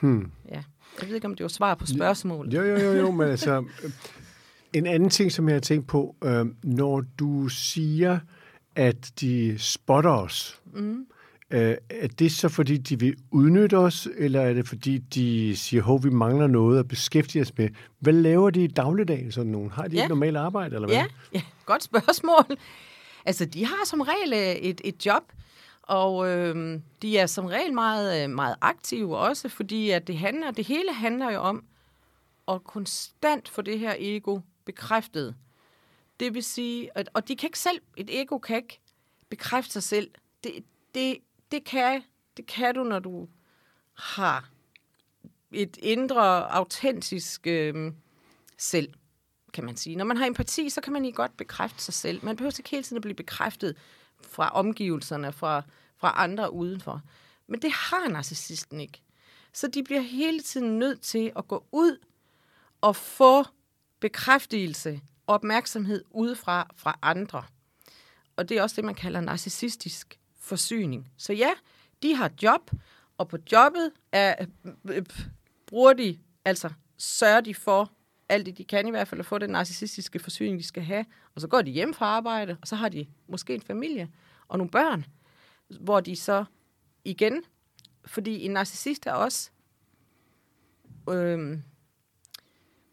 Hmm. 0.00 0.32
Ja. 0.48 0.62
Jeg 1.00 1.08
ved 1.08 1.14
ikke, 1.14 1.26
om 1.26 1.34
det 1.34 1.44
var 1.44 1.48
svar 1.48 1.74
på 1.74 1.86
spørgsmålet. 1.86 2.54
Jo, 2.54 2.62
jo, 2.62 2.76
jo, 2.76 2.92
jo, 2.92 3.10
men 3.10 3.28
altså... 3.28 3.64
En 4.72 4.86
anden 4.86 5.10
ting, 5.10 5.32
som 5.32 5.48
jeg 5.48 5.54
har 5.54 5.60
tænkt 5.60 5.86
på, 5.86 6.16
øh, 6.24 6.46
når 6.62 7.00
du 7.18 7.48
siger, 7.48 8.18
at 8.76 9.10
de 9.20 9.58
spotter 9.58 10.10
os, 10.10 10.60
Mm. 10.72 11.06
øh, 11.50 11.76
er 11.90 12.08
det 12.18 12.32
så 12.32 12.48
fordi, 12.48 12.76
de 12.76 13.00
vil 13.00 13.16
udnytte 13.30 13.78
os, 13.78 14.08
eller 14.16 14.40
er 14.40 14.52
det 14.54 14.68
fordi, 14.68 14.98
de 14.98 15.56
siger, 15.56 15.94
at 15.94 16.04
vi 16.04 16.10
mangler 16.10 16.46
noget 16.46 16.78
at 16.78 16.88
beskæftige 16.88 17.42
os 17.42 17.56
med? 17.58 17.68
Hvad 17.98 18.12
laver 18.12 18.50
de 18.50 18.64
i 18.64 18.66
dagligdagen, 18.66 19.32
sådan 19.32 19.52
nogen? 19.52 19.70
Har 19.70 19.88
de 19.88 19.96
Ja. 19.96 20.02
et 20.02 20.08
normalt 20.08 20.36
arbejde, 20.36 20.74
eller 20.74 20.88
hvad? 20.88 20.96
Ja, 20.96 21.06
ja, 21.34 21.42
godt 21.66 21.82
spørgsmål. 21.82 22.58
Altså, 23.24 23.44
de 23.44 23.66
har 23.66 23.86
som 23.86 24.00
regel 24.00 24.32
øh, 24.32 24.54
et, 24.62 24.80
et 24.84 25.06
job, 25.06 25.22
og 25.82 26.28
øh, 26.28 26.80
de 27.02 27.18
er 27.18 27.26
som 27.26 27.44
regel 27.46 27.74
meget, 27.74 28.24
øh, 28.24 28.30
meget 28.30 28.54
aktive 28.60 29.16
også, 29.18 29.48
fordi 29.48 29.90
at 29.90 30.06
det, 30.06 30.18
handler, 30.18 30.50
det 30.50 30.66
hele 30.66 30.92
handler 30.92 31.32
jo 31.32 31.38
om 31.40 31.64
at 32.48 32.64
konstant 32.64 33.48
få 33.48 33.62
det 33.62 33.78
her 33.78 33.94
ego 33.98 34.38
bekræftet. 34.68 35.36
Det 36.20 36.34
vil 36.34 36.44
sige, 36.44 36.90
at, 36.94 37.08
og 37.14 37.28
de 37.28 37.36
kan 37.36 37.46
ikke 37.46 37.58
selv, 37.58 37.80
et 37.96 38.20
ego 38.20 38.38
kan 38.38 38.56
ikke 38.56 38.80
bekræfte 39.28 39.72
sig 39.72 39.82
selv. 39.82 40.10
Det, 40.44 40.64
det, 40.94 41.18
det, 41.50 41.64
kan, 41.64 42.02
det 42.36 42.46
kan 42.46 42.74
du, 42.74 42.84
når 42.84 42.98
du 42.98 43.28
har 43.94 44.50
et 45.52 45.76
indre, 45.82 46.52
autentisk 46.52 47.46
øh, 47.46 47.92
selv 48.58 48.94
kan 49.52 49.64
man 49.64 49.76
sige. 49.76 49.96
Når 49.96 50.04
man 50.04 50.16
har 50.16 50.26
empati, 50.26 50.70
så 50.70 50.80
kan 50.80 50.92
man 50.92 51.04
i 51.04 51.12
godt 51.12 51.36
bekræfte 51.36 51.82
sig 51.82 51.94
selv. 51.94 52.24
Man 52.24 52.36
behøver 52.36 52.54
ikke 52.58 52.70
hele 52.70 52.82
tiden 52.82 52.96
at 52.96 53.02
blive 53.02 53.14
bekræftet 53.14 53.76
fra 54.20 54.50
omgivelserne, 54.50 55.32
fra, 55.32 55.62
fra 55.96 56.12
andre 56.16 56.52
udenfor. 56.52 57.02
Men 57.46 57.62
det 57.62 57.72
har 57.72 58.08
narcissisten 58.08 58.80
ikke. 58.80 59.02
Så 59.52 59.66
de 59.66 59.82
bliver 59.84 60.00
hele 60.00 60.40
tiden 60.40 60.78
nødt 60.78 61.00
til 61.00 61.32
at 61.36 61.48
gå 61.48 61.64
ud 61.72 61.98
og 62.80 62.96
få 62.96 63.44
bekræftelse 64.00 65.00
opmærksomhed 65.26 66.04
udefra 66.10 66.70
fra 66.76 66.98
andre. 67.02 67.42
Og 68.36 68.48
det 68.48 68.58
er 68.58 68.62
også 68.62 68.76
det, 68.76 68.84
man 68.84 68.94
kalder 68.94 69.20
narcissistisk 69.20 70.20
forsyning. 70.40 71.12
Så 71.16 71.32
ja, 71.32 71.50
de 72.02 72.14
har 72.14 72.30
job, 72.42 72.70
og 73.18 73.28
på 73.28 73.38
jobbet 73.52 73.92
er, 74.12 74.46
bruger 75.66 75.92
de, 75.92 76.18
altså 76.44 76.70
sørger 76.96 77.40
de 77.40 77.54
for 77.54 77.92
alt 78.28 78.46
det, 78.46 78.58
de 78.58 78.64
kan 78.64 78.86
i 78.86 78.90
hvert 78.90 79.08
fald, 79.08 79.20
at 79.20 79.26
få 79.26 79.38
den 79.38 79.50
narcissistiske 79.50 80.18
forsyning, 80.18 80.58
de 80.58 80.64
skal 80.64 80.82
have. 80.82 81.04
Og 81.34 81.40
så 81.40 81.48
går 81.48 81.62
de 81.62 81.70
hjem 81.70 81.94
fra 81.94 82.06
arbejde, 82.06 82.56
og 82.60 82.68
så 82.68 82.76
har 82.76 82.88
de 82.88 83.06
måske 83.28 83.54
en 83.54 83.62
familie 83.62 84.10
og 84.48 84.58
nogle 84.58 84.70
børn, 84.70 85.04
hvor 85.80 86.00
de 86.00 86.16
så 86.16 86.44
igen, 87.04 87.42
fordi 88.04 88.44
en 88.44 88.50
narcissist 88.50 89.06
er 89.06 89.12
også 89.12 89.50
øh, 91.10 91.58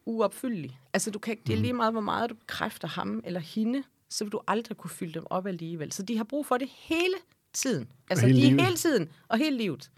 uopfyldelig. 0.06 0.80
Altså, 0.94 1.12
du 1.12 1.20
kan 1.20 1.32
ikke, 1.32 1.44
det 1.48 1.54
er 1.54 1.58
lige 1.58 1.74
meget, 1.74 1.94
hvor 1.94 2.02
meget 2.02 2.30
du 2.30 2.36
bekræfter 2.36 2.88
ham 2.88 3.22
eller 3.24 3.40
hende, 3.40 3.84
så 4.10 4.24
vil 4.24 4.32
du 4.32 4.42
aldrig 4.48 4.78
kunne 4.78 4.90
fylde 4.92 5.14
dem 5.14 5.26
op 5.30 5.48
alligevel. 5.48 5.92
Så 5.92 6.04
de 6.04 6.18
har 6.18 6.24
brug 6.24 6.46
for 6.46 6.58
det 6.58 6.70
hele 6.72 7.16
tiden. 7.54 7.88
Altså, 8.10 8.28
hele 8.28 8.42
de 8.42 8.48
livet. 8.48 8.62
hele 8.62 8.78
tiden 8.78 9.10
og 9.28 9.38
hele 9.38 9.58
livet. 9.58 9.92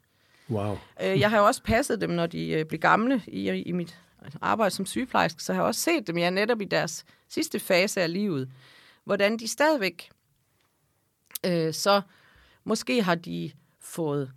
Wow. 0.49 0.77
Øh, 1.03 1.19
jeg 1.19 1.29
har 1.29 1.37
jo 1.37 1.45
også 1.45 1.63
passet 1.63 2.01
dem, 2.01 2.09
når 2.09 2.25
de 2.25 2.49
øh, 2.49 2.65
blev 2.65 2.79
gamle 2.79 3.23
i, 3.27 3.49
i 3.49 3.71
mit 3.71 3.99
arbejde 4.41 4.75
som 4.75 4.85
sygeplejerske, 4.85 5.43
så 5.43 5.53
har 5.53 5.61
jeg 5.61 5.67
også 5.67 5.81
set 5.81 6.07
dem, 6.07 6.17
ja, 6.17 6.29
netop 6.29 6.61
i 6.61 6.65
deres 6.65 7.05
sidste 7.29 7.59
fase 7.59 8.01
af 8.01 8.13
livet, 8.13 8.51
hvordan 9.03 9.37
de 9.37 9.47
stadigvæk, 9.47 10.09
øh, 11.45 11.73
så 11.73 12.01
måske 12.63 13.03
har 13.03 13.15
de 13.15 13.51
fået 13.79 14.31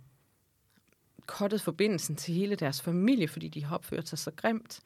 kottet 1.25 1.61
forbindelsen 1.61 2.15
til 2.15 2.33
hele 2.33 2.55
deres 2.55 2.81
familie, 2.81 3.27
fordi 3.27 3.47
de 3.47 3.63
har 3.63 3.75
opført 3.75 4.07
sig 4.07 4.19
så 4.19 4.31
grimt. 4.31 4.79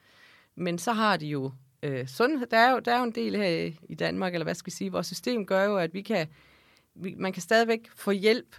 Men 0.56 0.78
så 0.78 0.92
har 0.92 1.16
de 1.16 1.26
jo 1.26 1.52
øh, 1.82 2.06
sundhed. 2.08 2.46
Der 2.46 2.56
er 2.56 2.70
jo, 2.72 2.78
der 2.78 2.92
er 2.94 2.98
jo 2.98 3.04
en 3.04 3.14
del 3.14 3.36
her 3.36 3.70
i- 3.88 3.94
Danmark, 3.94 4.34
eller 4.34 4.44
hvad 4.44 4.54
skal 4.54 4.66
vi 4.66 4.76
sige, 4.76 4.92
vores 4.92 5.06
system 5.06 5.46
gør 5.46 5.64
jo, 5.64 5.76
at 5.76 5.94
vi 5.94 6.02
kan, 6.02 6.26
vi, 6.94 7.14
man 7.18 7.32
kan 7.32 7.42
stadigvæk 7.42 7.88
få 7.94 8.10
hjælp, 8.10 8.56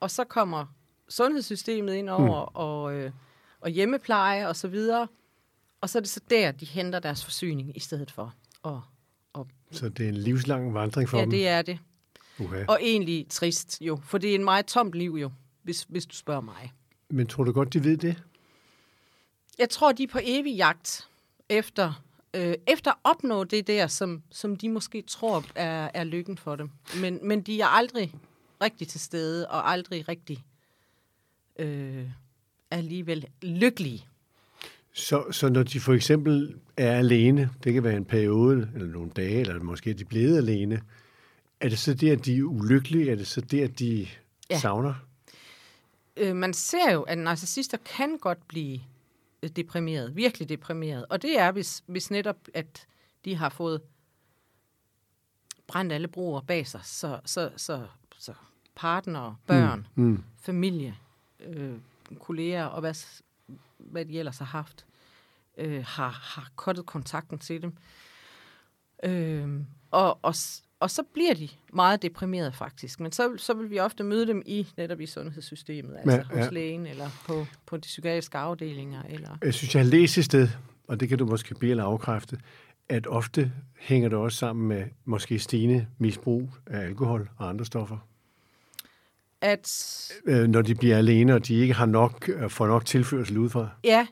og 0.00 0.10
så 0.10 0.24
kommer 0.24 0.66
sundhedssystemet 1.08 1.94
ind 1.94 2.08
over, 2.08 2.44
hmm. 2.46 2.54
og, 2.56 2.94
øh, 2.94 3.10
og 3.60 3.70
hjemmepleje 3.70 4.48
og 4.48 4.56
så 4.56 4.68
videre. 4.68 5.08
Og 5.80 5.90
så 5.90 5.98
er 5.98 6.00
det 6.00 6.10
så 6.10 6.20
der, 6.30 6.52
de 6.52 6.66
henter 6.66 6.98
deres 6.98 7.24
forsyning 7.24 7.76
i 7.76 7.80
stedet 7.80 8.10
for. 8.10 8.34
Og, 8.62 8.82
og 9.32 9.48
Så 9.70 9.88
det 9.88 10.04
er 10.04 10.08
en 10.08 10.14
livslang 10.16 10.74
vandring 10.74 11.08
for 11.08 11.16
ja, 11.16 11.22
dem? 11.22 11.30
det 11.30 11.48
er 11.48 11.62
det. 11.62 11.78
Okay. 12.40 12.64
Og 12.68 12.78
egentlig 12.82 13.26
trist 13.30 13.78
jo, 13.80 13.96
for 14.04 14.18
det 14.18 14.30
er 14.30 14.34
en 14.34 14.44
meget 14.44 14.66
tomt 14.66 14.94
liv 14.94 15.16
jo, 15.20 15.30
hvis, 15.62 15.86
hvis 15.88 16.06
du 16.06 16.14
spørger 16.16 16.40
mig. 16.40 16.72
Men 17.10 17.26
tror 17.26 17.44
du 17.44 17.52
godt, 17.52 17.72
de 17.72 17.84
ved 17.84 17.96
det? 17.96 18.22
Jeg 19.58 19.70
tror, 19.70 19.92
de 19.92 20.02
er 20.02 20.08
på 20.08 20.18
evig 20.22 20.56
jagt 20.56 21.08
efter, 21.58 22.02
øh, 22.34 22.54
efter 22.66 22.90
at 22.90 22.96
opnå 23.04 23.44
det 23.44 23.66
der, 23.66 23.86
som, 23.86 24.22
som 24.30 24.56
de 24.56 24.68
måske 24.68 25.02
tror 25.02 25.44
er, 25.54 25.90
er 25.94 26.04
lykken 26.04 26.38
for 26.38 26.56
dem. 26.56 26.70
Men, 27.00 27.18
men 27.22 27.42
de 27.42 27.60
er 27.60 27.66
aldrig 27.66 28.14
rigtig 28.62 28.88
til 28.88 29.00
stede, 29.00 29.48
og 29.48 29.70
aldrig 29.70 30.08
rigtig 30.08 30.44
øh, 31.58 32.08
alligevel 32.70 33.26
lykkelige. 33.42 34.06
Så, 34.92 35.24
så 35.30 35.48
når 35.48 35.62
de 35.62 35.80
for 35.80 35.92
eksempel 35.94 36.54
er 36.76 36.96
alene, 36.96 37.50
det 37.64 37.74
kan 37.74 37.84
være 37.84 37.96
en 37.96 38.04
periode, 38.04 38.70
eller 38.74 38.88
nogle 38.88 39.10
dage, 39.10 39.40
eller 39.40 39.62
måske 39.62 39.90
er 39.90 39.94
de 39.94 40.04
blevet 40.04 40.36
alene, 40.36 40.82
er 41.60 41.68
det 41.68 41.78
så 41.78 41.94
det, 41.94 42.10
at 42.10 42.24
de 42.24 42.36
er 42.38 42.42
ulykkelige? 42.42 43.10
Er 43.10 43.14
det 43.16 43.26
så 43.26 43.40
det, 43.40 43.60
at 43.62 43.78
de 43.78 44.06
Ja. 44.50 44.58
savner? 44.58 44.94
øh, 46.16 46.36
man 46.36 46.54
ser 46.54 46.92
jo, 46.92 47.02
at 47.02 47.18
narcissister 47.18 47.78
kan 47.96 48.18
godt 48.18 48.48
blive 48.48 48.80
deprimeret, 49.48 50.16
virkelig 50.16 50.48
deprimeret. 50.48 51.06
Og 51.10 51.22
det 51.22 51.38
er, 51.38 51.52
hvis, 51.52 51.82
hvis 51.86 52.10
netop, 52.10 52.36
at 52.54 52.86
de 53.24 53.36
har 53.36 53.48
fået 53.48 53.82
brændt 55.66 55.92
alle 55.92 56.08
broer 56.08 56.40
bag 56.40 56.66
sig, 56.66 56.80
så, 56.84 57.20
så, 57.24 57.50
så, 57.56 57.86
så 58.18 58.34
partner, 58.74 59.34
børn, 59.46 59.86
mm. 59.94 60.04
Mm. 60.04 60.24
familie, 60.40 60.96
øh, 61.40 61.78
kolleger 62.18 62.64
og 62.64 62.80
hvad, 62.80 63.22
hvad 63.78 64.04
de 64.04 64.18
ellers 64.18 64.38
har 64.38 64.44
haft, 64.44 64.86
øh, 65.58 65.84
har, 65.86 66.08
har 66.08 66.50
kottet 66.56 66.86
kontakten 66.86 67.38
til 67.38 67.62
dem. 67.62 67.76
Øh, 69.02 69.60
og, 69.90 70.18
og, 70.22 70.34
og 70.84 70.90
så 70.90 71.02
bliver 71.14 71.34
de 71.34 71.48
meget 71.72 72.02
deprimerede 72.02 72.52
faktisk. 72.52 73.00
Men 73.00 73.12
så, 73.12 73.30
så 73.36 73.54
vil 73.54 73.70
vi 73.70 73.78
ofte 73.78 74.04
møde 74.04 74.26
dem 74.26 74.42
i 74.46 74.66
netop 74.76 75.00
i 75.00 75.06
sundhedssystemet, 75.06 75.96
altså 75.96 76.10
Ja, 76.32 76.38
ja, 76.38 76.44
hos 76.44 76.52
lægen 76.52 76.86
eller 76.86 77.10
på, 77.26 77.46
på 77.66 77.76
de 77.76 77.80
psykiatriske 77.80 78.38
afdelinger. 78.38 79.02
Eller, 79.08 79.36
Jeg 79.44 79.54
synes, 79.54 79.74
jeg 79.74 79.82
har 79.84 79.90
læst 79.90 80.18
et 80.18 80.24
sted, 80.24 80.48
og 80.88 81.00
det 81.00 81.08
kan 81.08 81.18
du 81.18 81.26
måske 81.26 81.54
blive 81.54 81.70
eller 81.70 81.84
afkræfte, 81.84 82.38
at 82.88 83.06
ofte 83.06 83.52
hænger 83.78 84.08
det 84.08 84.18
også 84.18 84.38
sammen 84.38 84.68
med 84.68 84.84
måske 85.04 85.38
stigende 85.38 85.86
misbrug 85.98 86.50
af 86.66 86.78
alkohol 86.80 87.30
og 87.38 87.48
andre 87.48 87.64
stoffer. 87.64 87.98
at, 89.40 90.10
Øh, 90.26 90.48
når 90.48 90.62
de 90.62 90.74
bliver 90.74 90.96
alene, 90.98 91.34
og 91.34 91.46
de 91.48 91.54
ikke 91.54 91.74
har 91.74 91.86
nok, 91.86 92.28
øh, 92.28 92.50
får 92.50 92.66
nok 92.66 92.84
tilførsel 92.86 93.38
udefra. 93.38 93.68
ja, 93.84 94.06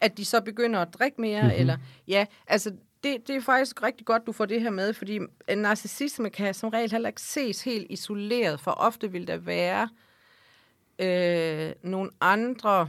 at 0.00 0.16
de 0.18 0.24
så 0.24 0.40
begynder 0.40 0.80
at 0.80 0.88
drikke 0.98 1.20
mere, 1.20 1.40
Mhm. 1.42 1.46
mm-hmm. 1.46 1.60
eller 1.60 1.76
ja, 2.08 2.26
altså 2.46 2.72
det, 3.04 3.28
det 3.28 3.36
er 3.36 3.40
faktisk 3.40 3.82
rigtig 3.82 4.06
godt, 4.06 4.26
du 4.26 4.32
får 4.32 4.46
det 4.46 4.62
her 4.62 4.70
med, 4.70 4.92
fordi 4.92 5.20
en 5.48 5.58
narcissisme 5.58 6.30
kan 6.30 6.54
som 6.54 6.68
regel 6.68 6.90
heller 6.90 7.08
ikke 7.08 7.22
ses 7.22 7.62
helt 7.62 7.86
isoleret, 7.90 8.60
for 8.60 8.70
ofte 8.70 9.12
vil 9.12 9.26
der 9.26 9.36
være 9.36 9.88
øh, 10.98 11.72
nogle 11.82 12.10
andre 12.20 12.88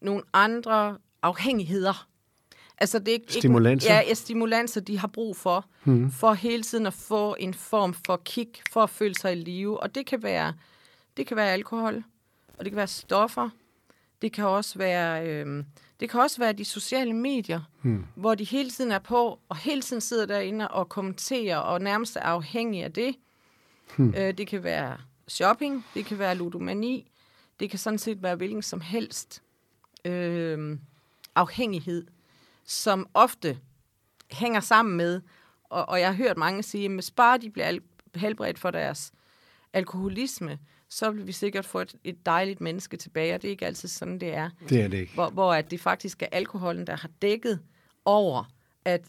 nogle 0.00 0.22
andre 0.32 0.98
afhængigheder. 1.22 2.08
Altså 2.80 2.98
det 2.98 3.08
er 3.08 3.12
ikke, 3.12 3.32
Stimulanser? 3.32 3.88
Ikke, 3.90 3.94
ja, 3.94 4.08
ja, 4.08 4.14
stimulanser, 4.14 4.80
de 4.80 4.98
har 4.98 5.08
brug 5.08 5.36
for, 5.36 5.66
mm. 5.84 6.10
for 6.10 6.32
hele 6.32 6.62
tiden 6.62 6.86
at 6.86 6.94
få 6.94 7.36
en 7.38 7.54
form 7.54 7.94
for 7.94 8.20
kick, 8.24 8.62
for 8.72 8.82
at 8.82 8.90
føle 8.90 9.14
sig 9.14 9.32
i 9.32 9.34
live. 9.34 9.80
Og 9.80 9.94
det 9.94 10.06
kan 10.06 10.22
være, 10.22 10.54
det 11.16 11.26
kan 11.26 11.36
være 11.36 11.52
alkohol, 11.52 12.04
og 12.58 12.64
det 12.64 12.72
kan 12.72 12.76
være 12.76 12.86
stoffer. 12.86 13.50
Det 14.22 14.32
kan 14.32 14.44
også 14.44 14.78
være, 14.78 15.26
øh, 15.26 15.64
det 16.00 16.10
kan 16.10 16.20
også 16.20 16.38
være 16.38 16.52
de 16.52 16.64
sociale 16.64 17.12
medier, 17.12 17.60
hmm. 17.82 18.06
hvor 18.14 18.34
de 18.34 18.44
hele 18.44 18.70
tiden 18.70 18.92
er 18.92 18.98
på, 18.98 19.40
og 19.48 19.56
hele 19.56 19.82
tiden 19.82 20.00
sidder 20.00 20.26
derinde 20.26 20.68
og 20.68 20.88
kommenterer, 20.88 21.56
og 21.56 21.80
nærmest 21.80 22.16
er 22.16 22.20
afhængige 22.20 22.84
af 22.84 22.92
det. 22.92 23.16
Hmm. 23.96 24.14
Øh, 24.16 24.38
det 24.38 24.46
kan 24.46 24.62
være 24.62 24.96
shopping, 25.28 25.86
det 25.94 26.06
kan 26.06 26.18
være 26.18 26.34
ludomani, 26.34 27.10
det 27.60 27.70
kan 27.70 27.78
sådan 27.78 27.98
set 27.98 28.22
være 28.22 28.36
hvilken 28.36 28.62
som 28.62 28.80
helst 28.80 29.42
øh, 30.04 30.78
afhængighed, 31.34 32.06
som 32.64 33.08
ofte 33.14 33.58
hænger 34.30 34.60
sammen 34.60 34.96
med, 34.96 35.20
og, 35.64 35.88
og 35.88 36.00
jeg 36.00 36.08
har 36.08 36.14
hørt 36.14 36.36
mange 36.36 36.62
sige, 36.62 36.98
at 36.98 37.12
bare 37.16 37.38
de 37.38 37.50
bliver 37.50 37.78
helbredt 38.14 38.58
for 38.58 38.70
deres 38.70 39.12
alkoholisme, 39.72 40.58
så 40.88 41.10
vil 41.10 41.26
vi 41.26 41.32
sikkert 41.32 41.66
få 41.66 41.80
et, 41.80 41.94
et 42.04 42.26
dejligt 42.26 42.60
menneske 42.60 42.96
tilbage, 42.96 43.34
og 43.34 43.42
det 43.42 43.48
er 43.48 43.52
ikke 43.52 43.66
altid 43.66 43.88
sådan, 43.88 44.18
det 44.18 44.34
er. 44.34 44.50
Det 44.68 44.82
er 44.82 44.88
det 44.88 44.98
ikke. 44.98 45.14
Hvor, 45.14 45.30
hvor 45.30 45.54
at 45.54 45.70
det 45.70 45.80
faktisk 45.80 46.22
er 46.22 46.26
alkoholen, 46.32 46.86
der 46.86 46.96
har 46.96 47.10
dækket 47.22 47.60
over, 48.04 48.44
at 48.84 49.04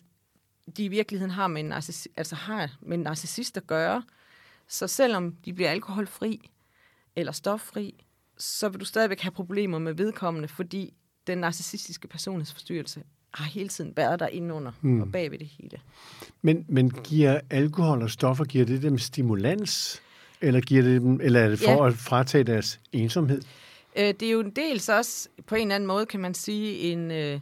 de 0.78 0.84
i 0.84 0.88
virkeligheden 0.88 1.32
har 1.32 1.48
med 1.48 1.62
en, 1.62 1.74
narcissi- 1.74 2.14
altså 2.18 2.36
har 2.36 2.78
med 2.82 2.98
en 2.98 3.04
narcissist 3.04 3.58
at 3.58 3.68
gøre. 3.68 4.04
Så 4.68 4.88
selvom 4.88 5.36
de 5.46 5.54
bliver 5.54 5.70
alkoholfri 5.70 6.52
eller 7.16 7.32
stoffri, 7.32 8.06
så 8.38 8.70
vil 8.70 8.80
du 8.80 8.86
stadigvæk 8.86 9.20
have 9.20 9.32
problemer 9.32 9.80
med 9.80 9.94
vedkommende, 9.94 10.48
fordi 10.48 10.94
den 11.28 11.38
narcissistiske 11.38 12.08
personlighedsforstyrrelse 12.08 13.04
har 13.34 13.46
hele 13.46 13.70
tiden 13.70 13.94
været 13.96 14.20
der 14.20 14.28
indenunder 14.28 14.72
mm. 14.82 15.02
og 15.02 15.12
bag 15.12 15.32
ved 15.32 15.40
det 15.40 15.48
hele. 15.48 15.80
Men, 16.42 16.66
men 16.68 16.90
giver 16.90 17.40
alkohol 17.50 18.02
og 18.02 18.10
stoffer, 18.10 18.46
giver 18.46 18.66
det 18.66 18.82
dem 18.82 18.98
stimulans? 18.98 20.02
Eller, 20.42 20.62
giver 20.62 20.84
det 20.84 21.02
dem, 21.02 21.22
eller 21.22 21.40
er 21.40 21.50
det 21.50 21.60
for 21.60 21.72
ja. 21.72 21.88
at 21.88 21.94
fratage 21.94 22.44
deres 22.44 22.80
ensomhed? 22.92 23.42
Øh, 23.96 24.04
det 24.04 24.24
er 24.24 24.32
jo 24.32 24.40
en 24.40 24.50
dels 24.50 24.90
også, 24.90 25.30
på 25.46 25.56
en 25.56 25.62
eller 25.62 25.76
anden 25.76 25.88
måde 25.88 26.06
kan 26.06 26.20
man 26.20 26.34
sige, 26.34 26.80
en, 26.80 27.12
øh, 27.12 27.40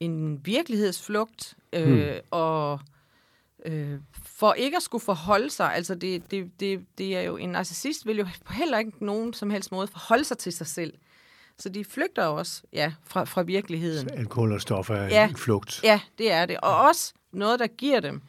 en 0.00 0.40
virkelighedsflugt, 0.46 1.54
øh, 1.72 1.88
hmm. 1.88 2.20
og 2.30 2.80
øh, 3.66 3.98
for 4.24 4.52
ikke 4.52 4.76
at 4.76 4.82
skulle 4.82 5.04
forholde 5.04 5.50
sig, 5.50 5.74
altså 5.74 5.94
det, 5.94 6.30
det, 6.30 6.50
det, 6.60 6.80
det 6.98 7.16
er 7.16 7.20
jo, 7.20 7.36
en 7.36 7.48
narcissist 7.48 8.06
vil 8.06 8.18
jo 8.18 8.26
på 8.44 8.52
heller 8.52 8.78
ikke 8.78 9.04
nogen 9.04 9.32
som 9.32 9.50
helst 9.50 9.72
måde 9.72 9.86
forholde 9.86 10.24
sig 10.24 10.38
til 10.38 10.52
sig 10.52 10.66
selv. 10.66 10.94
Så 11.58 11.68
de 11.68 11.84
flygter 11.84 12.24
også 12.24 12.62
ja, 12.72 12.92
fra, 13.06 13.24
fra 13.24 13.42
virkeligheden. 13.42 14.08
Så 14.08 14.14
alkohol 14.14 14.52
og 14.52 14.60
stoffer 14.60 14.94
er 14.94 15.08
ja, 15.08 15.28
en 15.28 15.36
flugt. 15.36 15.80
Ja, 15.84 16.00
det 16.18 16.32
er 16.32 16.46
det. 16.46 16.56
Og 16.60 16.80
også 16.80 17.12
noget, 17.32 17.60
der 17.60 17.66
giver 17.66 18.00
dem 18.00 18.22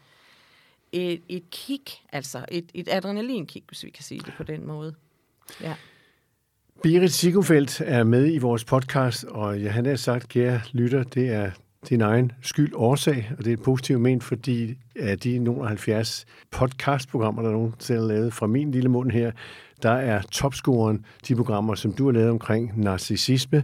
et, 0.92 1.22
et 1.30 1.50
kick, 1.50 1.92
altså 2.12 2.46
et, 2.52 2.72
et 2.74 2.88
adrenalinkick, 2.92 3.66
hvis 3.68 3.84
vi 3.84 3.90
kan 3.90 4.04
sige 4.04 4.22
det 4.26 4.34
på 4.38 4.44
den 4.44 4.68
måde. 4.68 4.96
Ja. 5.62 5.76
Berit 6.84 7.14
Sigufeldt 7.14 7.82
er 7.86 8.04
med 8.04 8.34
i 8.34 8.38
vores 8.38 8.64
podcast, 8.64 9.24
og 9.24 9.64
jeg 9.64 9.74
har 9.74 9.96
sagt, 9.96 10.30
kære 10.30 10.62
lytter, 10.72 11.04
det 11.04 11.30
er 11.30 11.52
din 11.90 12.02
egen 12.02 12.32
skyld 12.42 12.74
årsag, 12.76 13.32
og 13.38 13.46
det 13.46 13.54
er 13.54 13.58
positivt 13.64 14.02
ment, 14.02 14.24
fordi 14.24 14.78
af 14.96 15.20
de 15.20 15.40
nogle 15.40 15.68
70 15.68 16.26
podcastprogrammer, 16.52 17.42
der 17.42 17.52
nogensinde 17.52 18.02
er 18.02 18.08
lavet 18.08 18.34
fra 18.34 18.48
min 18.48 18.72
lille 18.72 18.90
mund 18.90 19.12
her, 19.12 19.32
der 19.84 19.92
er 19.92 20.22
topscoren 20.22 21.06
de 21.28 21.36
programmer, 21.36 21.76
som 21.76 21.94
du 21.94 22.06
har 22.06 22.12
lavet 22.12 22.30
omkring 22.30 22.82
narcissisme, 22.84 23.64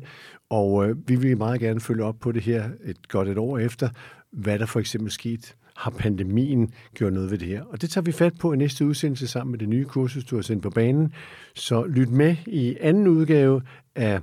og 0.49 0.89
øh, 0.89 1.09
vi 1.09 1.15
vil 1.15 1.37
meget 1.37 1.59
gerne 1.59 1.79
følge 1.79 2.03
op 2.03 2.15
på 2.19 2.31
det 2.31 2.43
her 2.43 2.69
et 2.83 3.07
godt 3.07 3.29
et 3.29 3.37
år 3.37 3.57
efter, 3.57 3.89
hvad 4.31 4.59
der 4.59 4.65
for 4.65 4.79
eksempel 4.79 5.11
skete 5.11 5.53
har 5.77 5.91
pandemien 5.91 6.73
gjort 6.95 7.13
noget 7.13 7.31
ved 7.31 7.37
det 7.37 7.47
her? 7.47 7.63
Og 7.63 7.81
det 7.81 7.89
tager 7.89 8.05
vi 8.05 8.11
fat 8.11 8.33
på 8.39 8.53
i 8.53 8.57
næste 8.57 8.85
udsendelse 8.85 9.27
sammen 9.27 9.51
med 9.51 9.59
det 9.59 9.69
nye 9.69 9.85
kursus, 9.85 10.23
du 10.23 10.35
har 10.35 10.41
sendt 10.41 10.63
på 10.63 10.69
banen. 10.69 11.13
Så 11.55 11.83
lyt 11.83 12.09
med 12.09 12.35
i 12.47 12.77
anden 12.81 13.07
udgave 13.07 13.61
af 13.95 14.21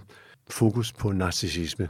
Fokus 0.51 0.93
på 0.93 1.13
narcissisme. 1.13 1.89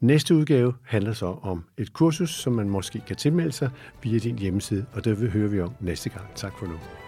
Næste 0.00 0.34
udgave 0.34 0.74
handler 0.82 1.12
så 1.12 1.26
om 1.26 1.64
et 1.78 1.92
kursus, 1.92 2.30
som 2.30 2.52
man 2.52 2.68
måske 2.68 3.02
kan 3.06 3.16
tilmelde 3.16 3.52
sig 3.52 3.70
via 4.02 4.18
din 4.18 4.38
hjemmeside, 4.38 4.86
og 4.92 5.04
det 5.04 5.20
vil 5.20 5.30
høre 5.30 5.50
vi 5.50 5.60
om 5.60 5.72
næste 5.80 6.10
gang. 6.10 6.26
Tak 6.34 6.52
for 6.58 6.66
nu. 6.66 7.03